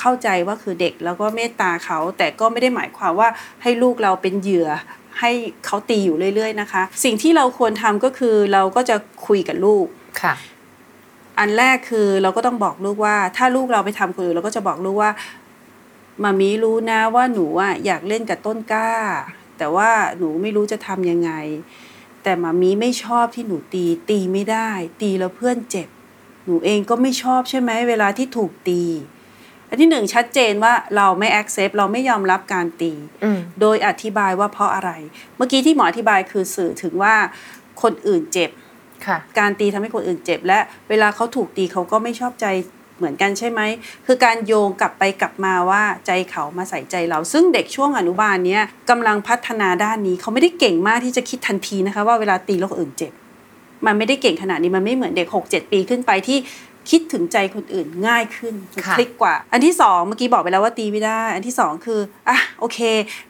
[0.00, 3.28] เข้าใจว่าคือเด็กแล้วก็เมตตาเขา แต่ก็ไม่ได้หมายความว่า
[3.62, 4.68] ให้ลูกเราเป็นเหยื่อ
[5.20, 5.30] ให้
[5.66, 9.86] เขาตีอยู่เรื่อย ๆ นะคะ สิ่งที่เราควรทำก็คือเราก็จะคุยกับลูก
[10.22, 10.34] ค่ะ
[11.38, 15.12] อันแรกคือเราก็ต้องบอกลูกว่า ถ้าลูกเราไปทำคนอื่นเราก็จะบอกลูกว่า
[16.22, 18.90] มามีรู้นะว่าหนูอะอยากเล่นกับต้นกล้า
[19.58, 21.30] แต่ว่าหนูไม่รู้จะทำยังไง
[22.22, 24.70] แต่มามีไม่ชอบที่หนูตี ตีไม่ได้
[25.02, 25.88] ตีแล้วเพื่อนเจ็บ
[26.44, 28.82] หนูเองก็ไม่ชอบใช่ไหมเวลาที่ถูกตี
[29.68, 32.92] อันที่หนึ่งชัดเจนว่าเราไม่ accept เราไม่ยอมรับการตี
[33.24, 34.90] อืมโดยอธิบายว่าเพราะอะไร
[35.36, 37.14] เมื่อกี้ที่หมออธิบายคือสื่อถึงว่า
[37.82, 38.63] คนอื่นเจ็บค่ะ
[39.38, 42.46] การตีทำให้คนอื่นเจ็บ และเวลาเขาถูกตีเขาก็ไม่ชอบใจ
[42.98, 43.60] เหมือนกันใช่ไหม
[44.06, 53.12] คือการโยงกลับไปกลับมาว่าใจเขามาใส่ใจเรา ซึ่งเด็กช่วงอนุบาลเนี้ยกำลังพัฒนาด้านนี้เขาไม่ได้เก่งมากที่จะคิดทันทีนะคะ ว่าเวลาตีแล้วคนอื่นเจ็บ
[53.86, 56.38] มันไม่ได้เก่งขนาดนี้มันไม่เหมือนเด็ก 6 7 ปีขึ้นไปที่
[56.90, 62.78] คิดถึงใจคนอื่นง่ายขึ้นมันค่ะคลิกกว่า อันที่สองเมื่อกี้บอกไปแล้วว่าตีไม่ได้ อันที่สองคืออะโอเค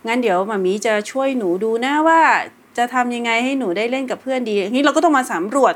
[0.07, 2.20] งั้นเดี๋ยวมามีจะช่วยหนูดูนะว่า
[2.79, 5.75] จะทำยังไงให้หนูได้เล่นกับเพื่อนดีทีนี้เราก็ต้องมาสำรวจ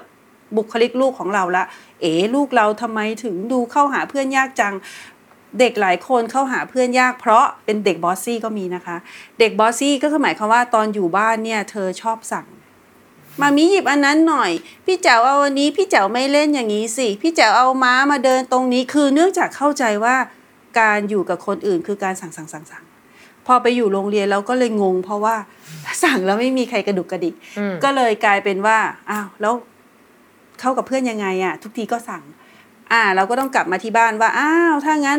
[0.57, 1.65] บุคลิกลูกของเราละ
[2.01, 4.75] เอ๋ลูกเราทำไมถึงดูเข้าหาเพื่อนยากจัง
[5.59, 8.97] เด็กหลายคนเข้าหาเพื่อนยาก เพราะเป็นเด็ก bossy ก็มีนะคะ
[9.39, 12.47] เด็ก bossy ก็คือหมายความว่าตอนอยู่บ้านเนี่ยเธอชอบสั่ง
[13.41, 14.51] mommy หยิบอันนั้นหน่อย
[14.87, 20.17] พี่แจ๋วเอาอันนี้พี่แจ๋วไม่เล่นอย่างนี้สิ พี่แจ๋วเอาม้ามาเดินตรงนี้คือเนื่องจากเข้าใจว่า
[20.81, 22.85] การอยู่กับคนอื่นคือการสั่งสั่งสั่งสั่ง
[23.49, 25.37] พอไปอยู่โรงเรียนเราก็เลยงง เพราะว่า
[26.05, 27.35] สั่งแล้วไม่มีใครกระดุกกระดิก
[27.85, 28.79] ก็เลยกลายเป็นว่า
[29.11, 29.55] อ้าวแล้ว
[30.61, 32.23] เข้ากับเพื่อนยังไงอะทุกทีก็สั่ง
[32.93, 35.19] อ่า เราก็ต้องกลับมาที่บ้านว่าอ้าวถ้างั้น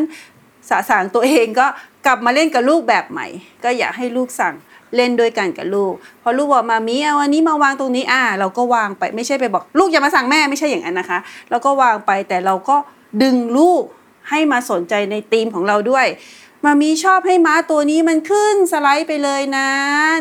[0.70, 1.66] สะสางตัวเองก็
[2.06, 3.26] กลับมาเล่นกับลูกแบบใหม่
[3.64, 4.54] ก็อยากให้ลูกสั่ง
[4.96, 11.18] เล่นด้วยกันกับลูก พอลูกบอกมามีเอาอันนี้มาวางตรงนี้อ่า เราก็วางไปไม่ใช่ไปบอก ลูกอย่ามาสั่งแม่ไม่ใช่อย่างนั้นนะคะ
[11.50, 12.76] เราก็วางไปแต่เราก็
[13.22, 13.82] ดึงลูก
[14.30, 16.06] ให้มาสนใจในธีมของเราด้วย
[16.64, 19.68] มามีชอบให้ม้าตัวนี้มันขึ้นสไลด์ไปเลยนะ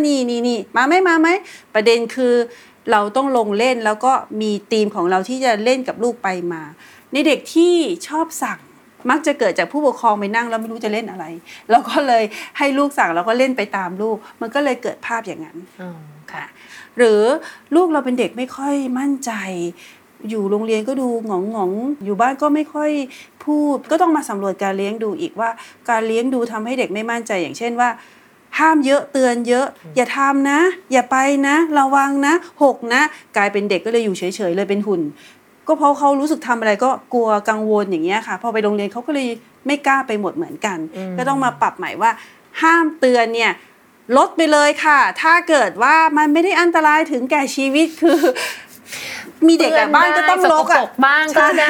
[0.05, 1.27] นี่นี่นี่มาไหมมาไหม
[1.73, 2.35] ประเด็นคือ
[2.91, 6.61] เราต้องลงเล่นแล้วก็มีธีมของเราที่จะเล่นกับลูกไปมา
[7.13, 7.73] ในเด็กที่
[8.07, 8.59] ชอบสั่ง
[9.09, 11.25] มักจะเกิดจากผู้ปกครองไปนั่งแล้วไม่รู้จะเล่นอะไร
[11.71, 12.23] เราก็เลย
[12.57, 15.57] ให้ลูกสั่งแล้วก็เล่นไปตามลูก มันก็เลยเกิดภาพอย่างนั้น
[16.31, 16.45] ค่ะ
[16.97, 17.21] หรือ
[17.75, 19.31] ลูกเราเป็นเด็กไม่ค่อยมั่นใจ
[20.29, 22.91] อยู่โรงเรียนก็ดูหงองหงๆอยู่บ้านก็ไม่ค่อย
[23.49, 25.49] พูด ก็ต้องมาสำรวจการเลี้ยงดูอีกว่า
[25.89, 27.89] การเลี้ยงดูทำให้เด็กไม่มั่นใจอย่างเช่นว่า
[28.59, 30.59] ห้ามเยอะเตือนเยอะ อย่าทำนะ
[30.91, 32.33] อย่าไปนะ ระวังนะ
[32.63, 33.01] หกนะ
[33.37, 35.01] กลายเป็นเด็กก็เลยอยู่เฉยๆเลยเป็นหุ่น
[35.67, 39.27] ก็เพราะเขารู้สึกทำอะไรก็กลัวกังวลอย่างเงี้ยค่ะ พอไปโรงเรียนเขาก็เลย
[39.67, 40.77] ไม่กล้าไปหมดเหมือนกัน
[41.17, 42.11] ก็ต้องมาปรับใหม่ว่า
[42.61, 43.51] ห้ามเตือนเนี่ย
[44.17, 48.21] ลดไปเลยค่ะ ถ้าเกิดว่ามันไม่ได้อันตรายถึงแก่ชีวิตคือ
[49.47, 51.67] มีเด็กอะบ้านก็ต้องลกสอะปรบ้างก็ได้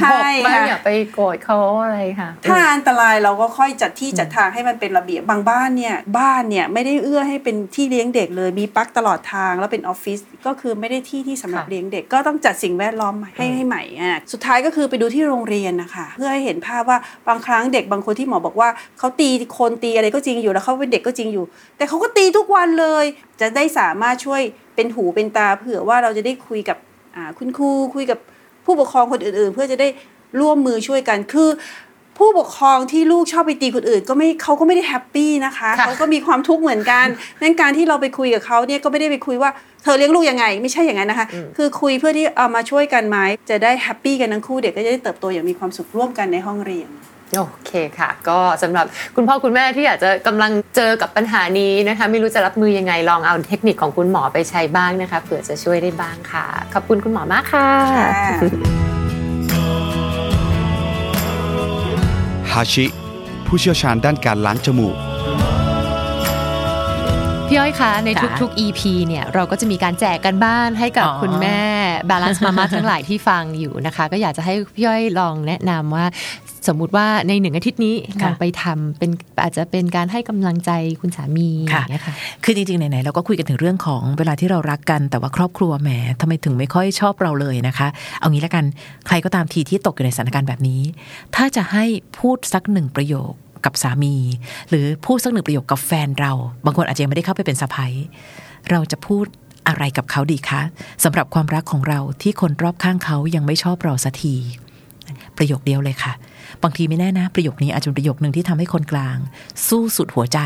[0.00, 16.98] ใช่หกบ้างค่ะอย่าไปโกรธเขาอะไรค่ะ ถ้าอันตรายเราก็ค่อยจัดที่จัดทางให้มันเป็นระเบียบบางบ้านเนี่ยบ้านเนี่ยไม่ได้เอื้อให้เป็นที่เลี้ยงเด็กเลยมีปลั๊กตลอดทางแล้วเป็นออฟฟิศก็คือไม่ได้ที่ที่สำหรับค่ะเลี้ยงเด็กก็ต้องจัดสิ่งแวดล้อมให้ให้ใหม่อะสุดท้ายก็คือไปดูที่โรงเรียนนะคะเพื่อให้เห็นภาพว่า
[17.28, 21.44] บางครั้งเด็กบางคนที่หมอบอกว่าเขาตีคนตีอะไรก็จริงอยู่แล้วเขาเป็นเด็กก็จริงอยู่
[21.76, 23.04] แต่เขาก็ตีทุกวันเลย
[23.40, 24.42] จะได้สามารถช่วย
[24.74, 26.89] เป็นหูเป็นตาเผื่อว่าเราจะได้คุยกับอ่า
[27.38, 28.18] คุณครูคุยกับ
[28.64, 29.88] ผู้ปกครองคนอื่น ๆ เพื่อจะได้
[30.40, 31.48] ร่วมมือช่วยกันคือ
[32.18, 37.06] ผู้ปกครองที่ลูกชอบไปตีคนอื่น ก็ไม่เขาก็ไม่ได้ happy นะคะค่ะเขาก็มีความทุกข์เหมือนกัน
[37.42, 39.50] นั่นการที่เราไปคุยกับเขาเนี่ยก็ไม่ได้ไปคุยว่า
[39.82, 43.18] เธอเลี้ยงลูกยังไง ไม่ใช่อย่างนั้นนะคะ คือคุยเพื่อที่เอามาช่วยกันไหม
[43.50, 46.88] จะได้ happy กันทั้งคู่เด็กก็จะได้เติบโตอย่างมีความสุขร่วมกันในห้องเรียน
[47.38, 57.68] โอเคค่ะ ก็สำหรับคุณพ่อคุณแม่ที่อยากจะกำลังเจอกับปัญหานี้นะคะ ไม่รู้จะรับมือยังไงลองเอาเทคนิคของคุณหมอไปใช้บ้างนะคะเผื่อจะช่วยได้บ้างค่ะ ขอบคุณคุณหมอมากค่ะ
[62.52, 62.84] ฮาชิ
[63.46, 65.09] ผู้เชี่ยวชาญด้านการล้างจมูก
[67.52, 71.60] พี่อ้อยคะในค่ะทุกๆ EP เนี่ยเราก็จะมีการแจกกันบ้านให้กับอ๋อคุณแม่
[72.10, 76.06] Balance Mama ทั้งหลายที่ฟังอยู่นะคะ ก็อยากจะให้พี่อ้อยลองแนะนำว่า
[76.68, 79.10] สมมุติว่าในหนึ่งอาทิตย์นี้ลองไปทำเป็น
[79.42, 80.70] อาจจะเป็นการให้กำลังใจ
[81.00, 85.90] คุณสามีอค่ะย่างเงี้ยค่ะคือจริงๆไหนๆเราก็คุยกันถึงเรื่องของเวลาที่เรารักกัน แต่ว่าครอบครัวแหม
[86.20, 87.88] ทำไมถึงไม่ค่อยชอบเราเลยนะคะ
[88.20, 88.64] เอางี้ละกัน
[89.06, 90.82] ใครก็ตามทีที่ตกอยู่ในสถานการณ์แบบนี้
[91.36, 91.84] ถ้าจะให้
[92.18, 93.32] พูดสักหนึ่งประโยค
[93.64, 94.14] กับสามี
[94.68, 96.32] หรือพูดสักหนึ่งประโยคกับแฟนเรา
[96.64, 97.92] บางคนอาจจะยังไม่ได้เข้าไปเป็นสะพ้ย
[98.70, 99.24] เราจะพูด
[99.68, 100.60] อะไรกับเขาดีคะ
[101.04, 104.34] สำหรับความรักของเราที่คนรอบข้างเขายังไม่ชอบเราสักที
[105.36, 106.12] ประโยคเดียวเลยค่ะ
[106.62, 109.16] บางทีไม่แน่นะ ประโยคนี้อาจจะเป็นประโยคหนึ่งที่ทำให้คนกลาง
[109.68, 110.38] สู้สุดหัวใจ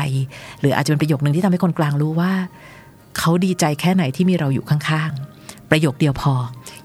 [0.59, 2.31] หรืออาจจะเป็นประโยคหนึ่งที่ทำให้คนกลางรู้ว่า
[3.17, 6.33] เขาดีใจแค่ไหนที่มีเราอยู่ข้างๆ ประโยคเดียวพอ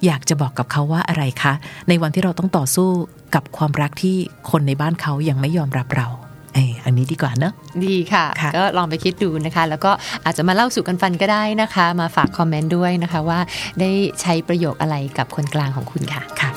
[0.06, 1.52] อยากจะบอกกับเขาว่าอะไรคะ
[1.88, 2.88] ในวันที่เราต้องต่อสู้
[3.34, 4.16] กับความรักที่
[4.50, 6.06] คนในบ้านเขายังไม่ยอมรับเรา
[6.54, 7.52] เอออันนี้ดีกว่าเนอะ
[7.86, 9.92] ดีค่ะค่ะก็ลองไปคิดดูนะคะ แล้วก็
[10.24, 13.40] อาจจะมาเล่าสู่กันฟันก็ได้นะคะ มาฝากคอมเมนต์ด้วยนะคะว่า
[13.80, 13.90] ได้
[14.20, 16.50] ใช้ประโยคอะไรกับคนกลางของคุณค่ะค่ะ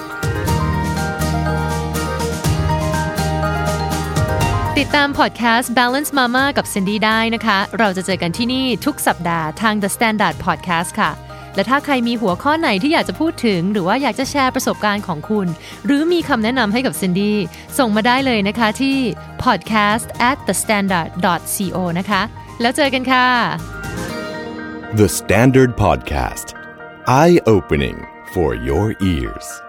[4.79, 11.11] ติดตามพอดแคสต์ Balance Mama กับ Cindy ได้นะคะ เราจะเจอกันที่นี่ทุกสัปดาห์ทาง The Standard Podcast ค่ะ
[11.55, 15.47] และถ้าใครมีหัวข้อไหนที่อยากจะพูดถึง หรือว่าอยากจะแชร์ประสบการณ์ของคุณ
[15.85, 17.37] หรือมีคำแนะนำให้กับซินดี้
[17.77, 18.97] ส่งมาได้เลยนะคะที่
[19.45, 21.09] podcast at the standard
[21.55, 22.21] co นะคะ
[22.61, 23.27] แล้วเจอกันค่ะ
[25.01, 26.53] The Standard Podcast.
[27.07, 29.62] Eye opening for your ears.